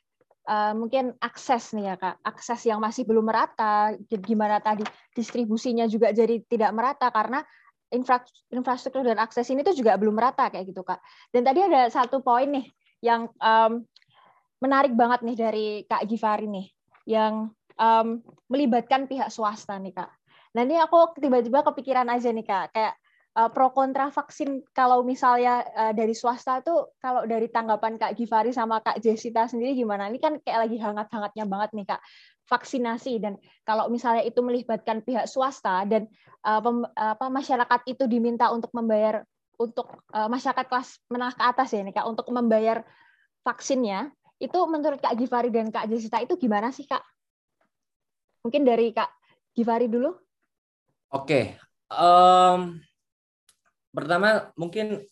[0.51, 3.95] uh, mungkin akses nih ya kak, akses yang masih belum merata.
[4.11, 4.83] Gimana tadi
[5.15, 7.39] distribusinya juga jadi tidak merata karena
[8.51, 10.99] infrastruktur dan akses ini tuh juga belum merata kayak gitu kak.
[11.31, 12.67] Dan tadi ada satu poin nih
[12.99, 13.83] yang um,
[14.59, 16.67] menarik banget nih dari kak Givari nih,
[17.07, 18.07] yang um,
[18.51, 20.11] melibatkan pihak swasta nih kak.
[20.51, 22.93] Ini aku tiba-tiba kepikiran aja nih kak, kayak
[23.37, 28.51] uh, pro kontra vaksin kalau misalnya uh, dari swasta tuh kalau dari tanggapan Kak Givari
[28.51, 30.11] sama Kak Jessica sendiri gimana?
[30.11, 32.01] Ini kan kayak lagi hangat-hangatnya banget nih Kak
[32.51, 36.11] vaksinasi dan kalau misalnya itu melibatkan pihak swasta dan
[36.43, 39.23] uh, pem, apa masyarakat itu diminta untuk membayar
[39.55, 42.83] untuk uh, masyarakat kelas menengah ke atas ya nih Kak untuk membayar
[43.47, 47.05] vaksinnya itu menurut Kak Givari dan Kak Jessica itu gimana sih Kak?
[48.41, 49.13] Mungkin dari Kak
[49.53, 50.17] Givari dulu.
[51.13, 51.61] Oke,
[51.93, 52.81] um,
[53.91, 55.03] pertama mungkin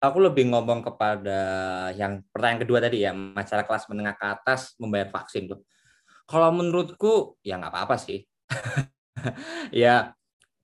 [0.00, 1.40] aku lebih ngomong kepada
[1.96, 5.60] yang pertanyaan kedua tadi ya, masyarakat kelas menengah ke atas membayar vaksin tuh.
[6.24, 8.24] Kalau menurutku ya nggak apa-apa sih.
[9.84, 10.12] ya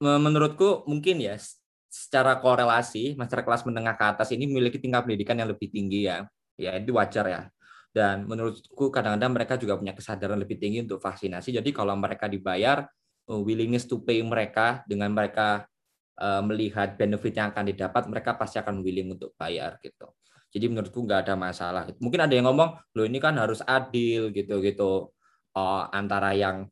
[0.00, 1.36] menurutku mungkin ya
[1.90, 6.24] secara korelasi masyarakat kelas menengah ke atas ini memiliki tingkat pendidikan yang lebih tinggi ya.
[6.60, 7.42] Ya itu wajar ya.
[7.90, 11.56] Dan menurutku kadang-kadang mereka juga punya kesadaran lebih tinggi untuk vaksinasi.
[11.56, 12.86] Jadi kalau mereka dibayar
[13.30, 15.62] Uh, willingness to pay mereka dengan mereka
[16.20, 20.12] melihat benefit yang akan didapat, mereka pasti akan willing untuk bayar gitu.
[20.50, 21.82] Jadi menurutku nggak ada masalah.
[22.02, 25.14] Mungkin ada yang ngomong, lo ini kan harus adil gitu-gitu
[25.54, 26.66] uh, antara yang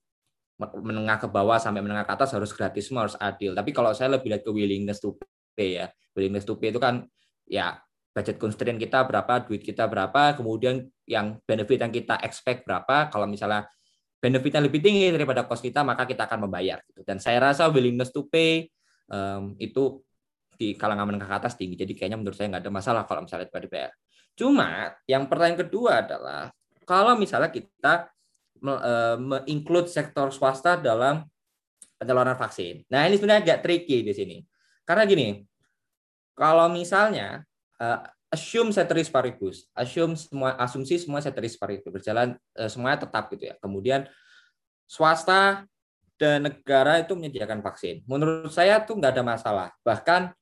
[0.58, 3.54] menengah ke bawah sampai menengah ke atas harus gratis semua harus adil.
[3.54, 5.14] Tapi kalau saya lebih lihat ke willingness to
[5.54, 5.86] pay ya.
[6.18, 7.06] Willingness to pay itu kan
[7.46, 7.78] ya
[8.10, 13.06] budget constraint kita berapa, duit kita berapa, kemudian yang benefit yang kita expect berapa.
[13.14, 13.70] Kalau misalnya
[14.18, 16.82] benefitnya lebih tinggi daripada cost kita, maka kita akan membayar.
[16.90, 17.06] Gitu.
[17.06, 18.66] Dan saya rasa willingness to pay
[19.08, 20.04] um, itu
[20.58, 21.78] di kalangan menengah ke atas tinggi.
[21.78, 23.90] Jadi kayaknya menurut saya nggak ada masalah kalau misalnya itu dibayar.
[24.38, 26.50] Cuma yang pertanyaan kedua adalah
[26.82, 28.10] kalau misalnya kita
[29.18, 31.22] menginclude sektor swasta dalam
[31.98, 32.82] penyaluran vaksin.
[32.90, 34.36] Nah ini sebenarnya agak tricky di sini.
[34.82, 35.42] Karena gini,
[36.34, 37.42] kalau misalnya
[37.78, 43.50] uh, assume ceteris paribus, assume semua asumsi semua ceteris paribus berjalan uh, semuanya tetap gitu
[43.50, 43.54] ya.
[43.58, 44.06] Kemudian
[44.86, 45.66] swasta
[46.42, 48.02] negara itu menyediakan vaksin.
[48.10, 49.68] Menurut saya tuh nggak ada masalah.
[49.86, 50.34] Bahkan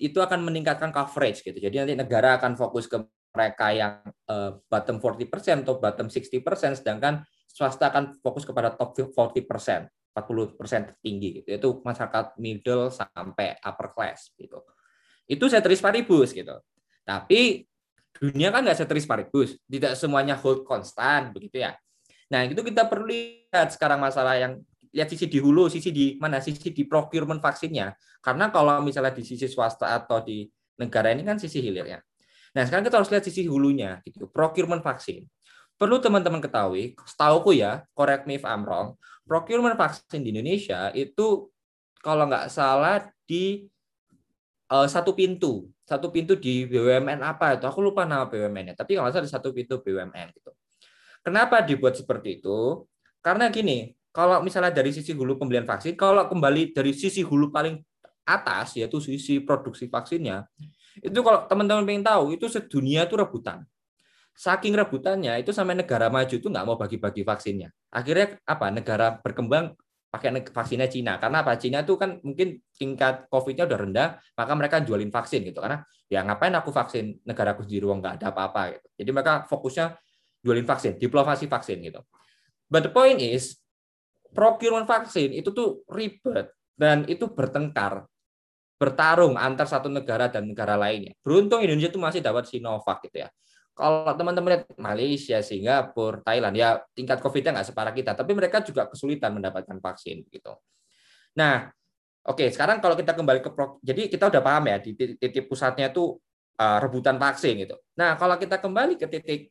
[0.00, 1.56] itu akan meningkatkan coverage gitu.
[1.56, 7.22] Jadi nanti negara akan fokus ke mereka yang uh, bottom 40% atau bottom 60%, sedangkan
[7.46, 11.48] swasta akan fokus kepada top 40%, 40% tertinggi gitu.
[11.54, 14.64] Itu masyarakat middle sampai upper class gitu.
[15.30, 16.58] Itu ceteris paribus gitu.
[17.06, 17.62] Tapi
[18.10, 21.78] dunia kan nggak seteris paribus, tidak semuanya hold konstan begitu ya.
[22.30, 24.58] Nah itu kita perlu lihat sekarang masalah yang
[24.90, 27.94] lihat sisi di hulu, sisi di mana, sisi di procurement vaksinnya.
[28.20, 30.46] Karena kalau misalnya di sisi swasta atau di
[30.78, 32.02] negara ini kan sisi hilirnya.
[32.56, 34.26] Nah sekarang kita harus lihat sisi hulunya, gitu.
[34.26, 35.26] Procurement vaksin.
[35.78, 39.00] Perlu teman-teman ketahui, setauku ya, correct me if I'm wrong,
[39.30, 41.48] procurement vaksin di Indonesia itu
[42.02, 43.70] kalau nggak salah di
[44.70, 49.10] uh, satu pintu satu pintu di BUMN apa itu aku lupa nama BUMN-nya tapi kalau
[49.10, 50.50] salah di satu pintu BUMN gitu
[51.26, 52.86] kenapa dibuat seperti itu
[53.22, 57.78] karena gini kalau misalnya dari sisi hulu pembelian vaksin kalau kembali dari sisi hulu paling
[58.26, 60.46] atas yaitu sisi produksi vaksinnya
[60.98, 63.62] itu kalau teman-teman ingin tahu itu sedunia itu rebutan.
[64.34, 67.70] Saking rebutannya itu sampai negara maju itu nggak mau bagi-bagi vaksinnya.
[67.92, 68.72] Akhirnya apa?
[68.72, 69.76] Negara berkembang
[70.10, 71.20] pakai vaksinnya Cina.
[71.20, 71.54] Karena apa?
[71.60, 75.60] Cina tuh kan mungkin tingkat COVID-nya udah rendah maka mereka jualin vaksin gitu.
[75.60, 77.20] Karena ya ngapain aku vaksin?
[77.22, 78.86] Negara aku sendiri uang nggak ada apa-apa gitu.
[79.04, 79.86] Jadi mereka fokusnya
[80.40, 82.00] jualin vaksin diplomasi vaksin gitu.
[82.70, 83.59] But the point is
[84.32, 88.06] procurement vaksin itu tuh ribet dan itu bertengkar
[88.80, 93.28] bertarung antar satu negara dan negara lainnya beruntung Indonesia tuh masih dapat Sinovac gitu ya
[93.80, 98.84] kalau teman-teman lihat Malaysia, Singapura, Thailand, ya tingkat COVID-nya nggak separah kita, tapi mereka juga
[98.84, 100.52] kesulitan mendapatkan vaksin gitu.
[101.40, 101.72] Nah,
[102.28, 103.48] oke, okay, sekarang kalau kita kembali ke
[103.80, 106.12] jadi kita udah paham ya di titik pusatnya itu
[106.60, 107.80] uh, rebutan vaksin gitu.
[107.96, 109.48] Nah, kalau kita kembali ke titik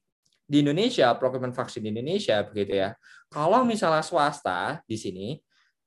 [0.49, 2.89] di Indonesia, procurement vaksin di Indonesia begitu ya.
[3.29, 5.37] Kalau misalnya swasta di sini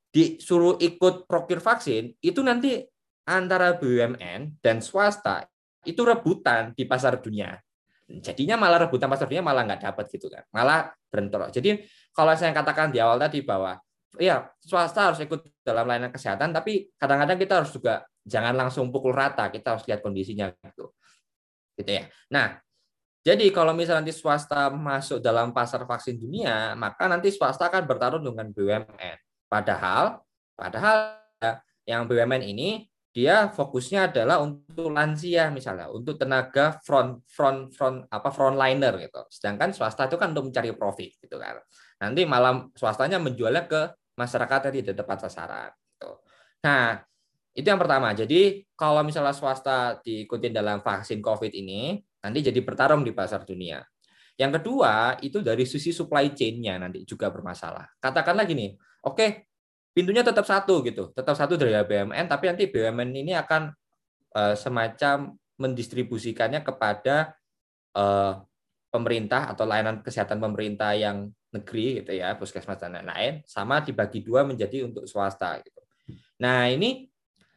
[0.06, 2.78] disuruh ikut procure vaksin, itu nanti
[3.26, 5.42] antara BUMN dan swasta
[5.82, 7.58] itu rebutan di pasar dunia.
[8.06, 10.46] Jadinya malah rebutan pasar dunia malah nggak dapat gitu kan.
[10.54, 11.50] Malah bentrok.
[11.50, 11.82] Jadi
[12.14, 13.74] kalau saya katakan di awal tadi bahwa
[14.20, 19.16] ya swasta harus ikut dalam layanan kesehatan tapi kadang-kadang kita harus juga jangan langsung pukul
[19.16, 20.94] rata kita harus lihat kondisinya gitu.
[21.74, 22.04] Gitu ya.
[22.30, 22.62] Nah
[23.22, 28.22] jadi kalau misalnya nanti swasta masuk dalam pasar vaksin dunia maka nanti swasta akan bertarung
[28.22, 29.16] dengan BUMN
[29.46, 30.20] padahal
[30.58, 31.22] padahal
[31.86, 38.32] yang BUMN ini dia fokusnya adalah untuk lansia misalnya, untuk tenaga front front front apa
[38.32, 39.20] frontliner gitu.
[39.28, 41.60] Sedangkan swasta itu kan untuk mencari profit gitu kan.
[42.00, 45.70] Nanti malam swastanya menjualnya ke masyarakat yang tidak tepat sasaran.
[45.76, 46.10] Gitu.
[46.64, 47.04] Nah,
[47.52, 48.16] itu yang pertama.
[48.16, 53.82] Jadi kalau misalnya swasta diikuti dalam vaksin COVID ini, nanti jadi bertarung di pasar dunia.
[54.40, 57.84] Yang kedua, itu dari sisi supply chain-nya nanti juga bermasalah.
[58.00, 58.72] Katakanlah gini,
[59.04, 59.30] oke, okay,
[59.92, 63.68] pintunya tetap satu gitu, tetap satu dari BUMN, tapi nanti BUMN ini akan
[64.32, 67.36] uh, semacam mendistribusikannya kepada
[67.92, 68.40] uh,
[68.88, 74.48] pemerintah atau layanan kesehatan pemerintah yang negeri gitu ya, puskesmas dan lain-lain, sama dibagi dua
[74.48, 75.80] menjadi untuk swasta gitu.
[76.40, 77.11] Nah ini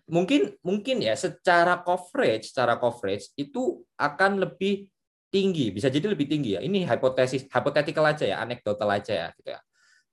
[0.07, 4.87] mungkin mungkin ya secara coverage, secara coverage itu akan lebih
[5.33, 6.61] tinggi, bisa jadi lebih tinggi ya.
[6.63, 9.59] Ini hipotesis, hypothetical aja ya, anekdotal aja ya, gitu ya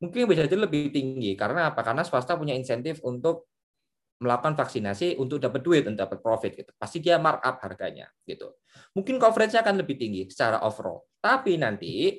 [0.02, 1.86] mungkin bisa jadi lebih tinggi karena apa?
[1.86, 3.46] Karena swasta punya insentif untuk
[4.18, 6.70] melakukan vaksinasi untuk dapat duit dan dapat profit gitu.
[6.74, 8.50] Pasti dia markup harganya gitu.
[8.98, 11.06] Mungkin coverage-nya akan lebih tinggi secara overall.
[11.22, 12.18] Tapi nanti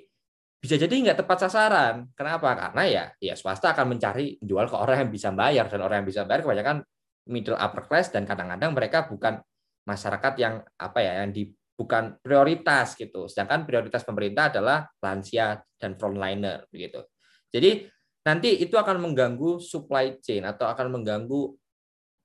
[0.63, 2.07] bisa jadi nggak tepat sasaran.
[2.15, 2.55] Kenapa?
[2.55, 6.07] Karena ya ya swasta akan mencari jual ke orang yang bisa bayar dan orang yang
[6.07, 6.87] bisa bayar kebanyakan
[7.27, 9.39] middle upper class dan kadang-kadang mereka bukan
[9.83, 13.25] masyarakat yang apa ya yang di bukan prioritas gitu.
[13.27, 17.03] Sedangkan prioritas pemerintah adalah lansia dan frontliner begitu.
[17.49, 17.89] Jadi
[18.23, 21.41] nanti itu akan mengganggu supply chain atau akan mengganggu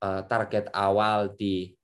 [0.03, 1.75] uh, target awal di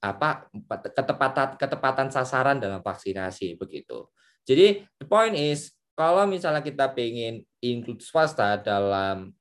[0.00, 0.48] apa
[0.96, 4.08] ketepatan ketepatan sasaran dalam vaksinasi begitu.
[4.48, 9.36] Jadi the point is kalau misalnya kita pengen include swasta dalam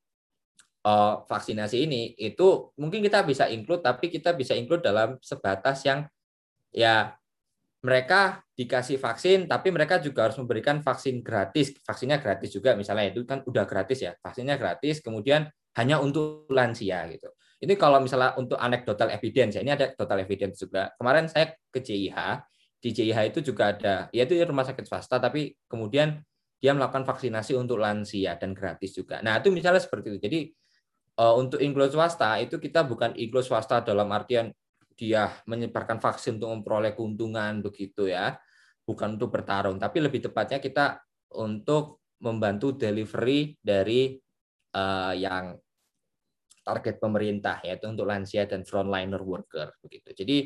[0.86, 6.05] uh, vaksinasi ini itu mungkin kita bisa include tapi kita bisa include dalam sebatas yang
[6.69, 7.19] ya
[7.80, 11.71] mereka dikasih vaksin, tapi mereka juga harus memberikan vaksin gratis.
[11.80, 15.47] Vaksinnya gratis juga, misalnya itu kan udah gratis ya, vaksinnya gratis, kemudian
[15.80, 17.32] hanya untuk lansia gitu.
[17.63, 20.91] Ini kalau misalnya untuk anekdotal evidence ya, ini ada total evidence juga.
[20.99, 22.19] Kemarin saya ke CIH,
[22.84, 26.19] di CIH itu juga ada, yaitu rumah sakit swasta, tapi kemudian
[26.59, 29.23] dia melakukan vaksinasi untuk lansia dan gratis juga.
[29.23, 30.19] Nah itu misalnya seperti itu.
[30.19, 30.39] Jadi
[31.20, 34.55] untuk inklusi swasta itu kita bukan inklusi swasta dalam artian
[34.95, 38.36] dia menyebarkan vaksin untuk memperoleh keuntungan begitu ya,
[38.84, 40.99] bukan untuk bertarung, tapi lebih tepatnya kita
[41.39, 44.20] untuk membantu delivery dari
[44.76, 45.55] uh, yang
[46.59, 50.11] target pemerintah yaitu untuk lansia dan frontliner worker begitu.
[50.11, 50.38] Jadi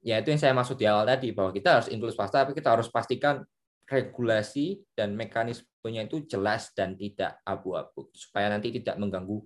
[0.00, 2.72] ya itu yang saya maksud di awal tadi bahwa kita harus inklusif swasta tapi kita
[2.72, 3.44] harus pastikan
[3.84, 9.44] regulasi dan mekanismenya itu jelas dan tidak abu-abu supaya nanti tidak mengganggu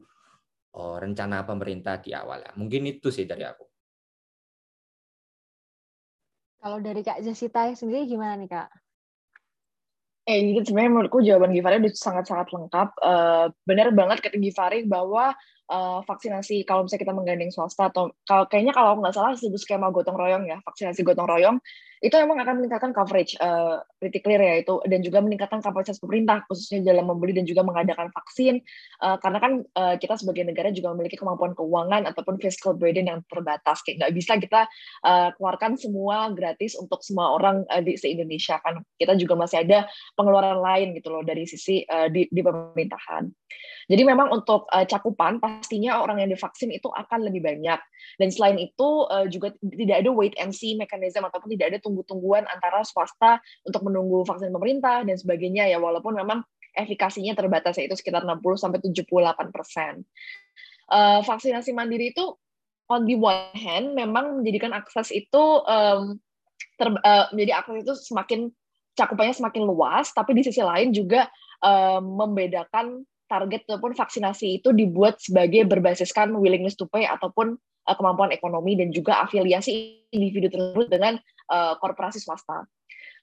[0.75, 2.53] oh, rencana pemerintah di awal ya.
[2.59, 3.65] Mungkin itu sih dari aku.
[6.65, 8.69] Kalau dari Kak Jasita sendiri gimana nih Kak?
[10.25, 12.89] Eh, jadi sebenarnya menurutku jawaban Givari udah sangat-sangat lengkap.
[12.97, 15.37] Uh, benar banget kata Givari bahwa
[15.71, 19.89] uh, vaksinasi kalau misalnya kita menggandeng swasta atau kalau kayaknya kalau nggak salah disebut skema
[19.89, 21.57] gotong royong ya, vaksinasi gotong royong.
[22.05, 26.45] Itu memang akan meningkatkan coverage uh, pretty clear ya itu dan juga meningkatkan kapasitas pemerintah
[26.45, 28.61] khususnya dalam membeli dan juga mengadakan vaksin.
[29.01, 33.25] Uh, karena kan uh, kita sebagai negara juga memiliki kemampuan keuangan ataupun fiscal burden yang
[33.25, 33.81] terbatas.
[33.81, 34.61] Kayak nggak bisa kita
[35.01, 38.85] uh, keluarkan semua gratis untuk semua orang uh, di se Indonesia kan.
[39.01, 43.33] Kita juga masih ada pengeluaran lain gitu loh dari sisi uh, di, di pemerintahan.
[43.85, 47.81] Jadi memang untuk uh, cakupan pastinya orang yang divaksin itu akan lebih banyak.
[48.19, 52.45] Dan selain itu uh, juga tidak ada wait and see mechanism ataupun tidak ada tunggu-tungguan
[52.51, 56.43] antara swasta untuk menunggu vaksin pemerintah dan sebagainya ya walaupun memang
[56.75, 60.03] efikasinya terbatas yaitu sekitar 60 sampai 78 persen.
[60.91, 62.35] Uh, vaksinasi mandiri itu
[62.93, 66.21] on the one hand memang menjadikan akses itu um,
[66.77, 68.41] ter, uh, menjadi akses itu semakin
[68.95, 71.27] cakupannya semakin luas, tapi di sisi lain juga
[71.63, 78.33] um, membedakan target ataupun vaksinasi itu dibuat sebagai berbasiskan willingness to pay ataupun uh, kemampuan
[78.33, 81.21] ekonomi dan juga afiliasi individu tersebut dengan
[81.53, 82.65] uh, korporasi swasta.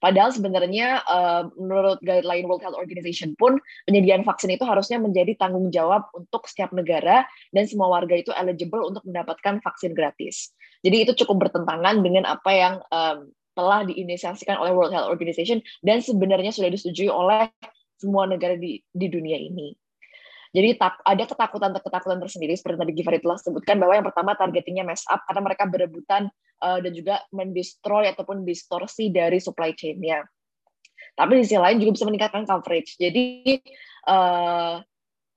[0.01, 5.69] Padahal sebenarnya uh, menurut guideline World Health Organization pun penyediaan vaksin itu harusnya menjadi tanggung
[5.69, 10.57] jawab untuk setiap negara dan semua warga itu eligible untuk mendapatkan vaksin gratis.
[10.81, 16.01] Jadi itu cukup bertentangan dengan apa yang um, telah diinisiasikan oleh World Health Organization dan
[16.01, 17.53] sebenarnya sudah disetujui oleh
[18.01, 19.77] semua negara di, di dunia ini.
[20.51, 25.07] Jadi tak, ada ketakutan-ketakutan tersendiri seperti tadi Givari telah sebutkan bahwa yang pertama targetingnya mess
[25.07, 26.27] up karena mereka berebutan
[26.59, 30.27] uh, dan juga mendestroy ataupun distorsi dari supply chain-nya.
[31.15, 32.99] Tapi di sisi lain juga bisa meningkatkan coverage.
[32.99, 33.63] Jadi
[34.11, 34.83] uh,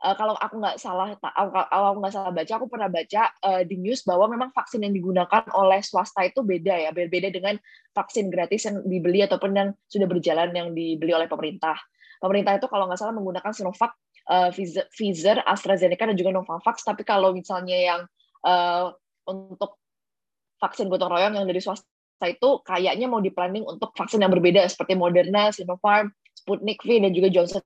[0.03, 1.15] uh, kalau aku nggak salah,
[1.71, 4.91] kalau aku nggak salah baca, aku pernah baca uh, di news bahwa memang vaksin yang
[4.91, 7.55] digunakan oleh swasta itu beda ya, berbeda dengan
[7.95, 11.79] vaksin gratis yang dibeli ataupun yang sudah berjalan yang dibeli oleh pemerintah.
[12.19, 13.95] Pemerintah itu kalau nggak salah menggunakan Sinovac
[14.29, 14.51] uh,
[14.91, 16.85] Pfizer, AstraZeneca dan juga Novavax.
[16.85, 18.01] Tapi kalau misalnya yang
[18.45, 18.93] uh,
[19.29, 19.81] untuk
[20.61, 24.65] vaksin gotong royong yang dari swasta itu kayaknya mau di planning untuk vaksin yang berbeda
[24.71, 27.63] seperti Moderna, Sinopharm, Sputnik V dan juga Johnson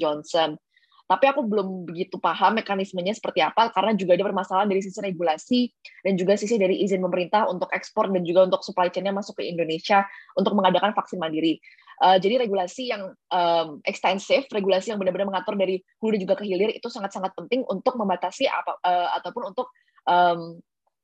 [0.00, 0.56] Johnson.
[1.04, 5.68] Tapi aku belum begitu paham mekanismenya seperti apa karena juga ada permasalahan dari sisi regulasi
[6.00, 9.44] dan juga sisi dari izin pemerintah untuk ekspor dan juga untuk supply chain-nya masuk ke
[9.44, 11.60] Indonesia untuk mengadakan vaksin mandiri.
[12.00, 16.72] Uh, jadi regulasi yang um, ekstensif, regulasi yang benar-benar mengatur dari hulu juga ke hilir
[16.72, 19.68] itu sangat-sangat penting untuk membatasi apa uh, ataupun untuk
[20.08, 20.58] um,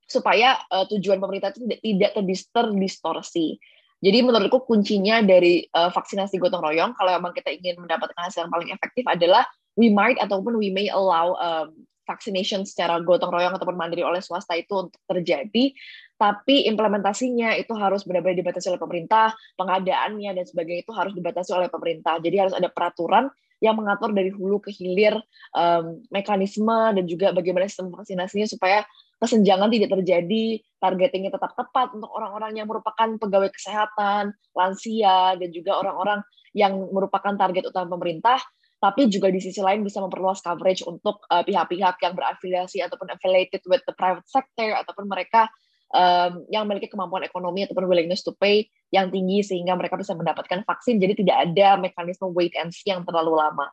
[0.08, 2.10] supaya uh, tujuan pemerintah itu tidak, tidak
[2.50, 3.60] terdistorsi.
[4.00, 8.52] Jadi menurutku kuncinya dari uh, vaksinasi gotong royong kalau memang kita ingin mendapatkan hasil yang
[8.52, 9.44] paling efektif adalah
[9.78, 11.74] we might ataupun we may allow um,
[12.10, 15.70] vaccination secara gotong royong ataupun mandiri oleh swasta itu untuk terjadi,
[16.18, 21.70] tapi implementasinya itu harus benar-benar dibatasi oleh pemerintah, pengadaannya dan sebagainya itu harus dibatasi oleh
[21.70, 22.18] pemerintah.
[22.18, 25.14] Jadi harus ada peraturan yang mengatur dari hulu ke hilir
[25.52, 28.82] um, mekanisme dan juga bagaimana sistem vaksinasinya supaya
[29.20, 35.76] kesenjangan tidak terjadi, targetingnya tetap tepat untuk orang-orang yang merupakan pegawai kesehatan, lansia, dan juga
[35.76, 36.24] orang-orang
[36.56, 38.40] yang merupakan target utama pemerintah,
[38.80, 43.60] tapi juga di sisi lain bisa memperluas coverage untuk uh, pihak-pihak yang berafiliasi ataupun affiliated
[43.68, 45.52] with the private sector ataupun mereka
[45.92, 50.64] um, yang memiliki kemampuan ekonomi ataupun willingness to pay yang tinggi sehingga mereka bisa mendapatkan
[50.64, 50.96] vaksin.
[50.96, 53.68] Jadi tidak ada mekanisme wait and see yang terlalu lama.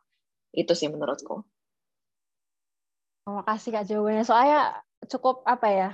[0.51, 1.47] Itu sih menurutku.
[3.24, 4.24] Terima kasih Kak jawabannya.
[4.28, 4.60] Soalnya
[5.08, 5.89] cukup apa ya?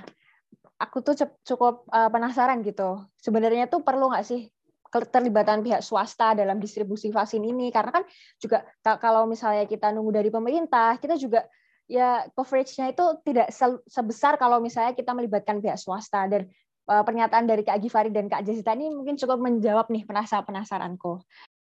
[0.82, 1.14] Aku tuh
[1.46, 2.98] cukup uh, penasaran gitu.
[3.22, 4.50] Sebenarnya tuh perlu nggak sih
[4.94, 8.04] keterlibatan pihak swasta dalam distribusi vaksin ini karena kan
[8.38, 8.62] juga
[9.02, 11.42] kalau misalnya kita nunggu dari pemerintah kita juga
[11.90, 13.50] ya coverage-nya itu tidak
[13.90, 16.48] sebesar kalau misalnya kita melibatkan pihak swasta dan
[16.88, 21.20] uh, pernyataan dari Kak Givari dan Kak Jessica ini mungkin cukup menjawab nih penasaran-penasaranku.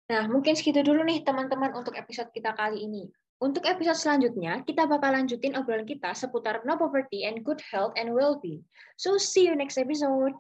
[0.06, 3.10] Nah, mungkin segitu dulu nih teman-teman untuk episode kita kali ini.
[3.36, 8.16] Untuk episode selanjutnya, kita bakal lanjutin obrolan kita seputar no poverty and good health and
[8.16, 8.64] well-being.
[8.96, 10.40] So, see you next episode.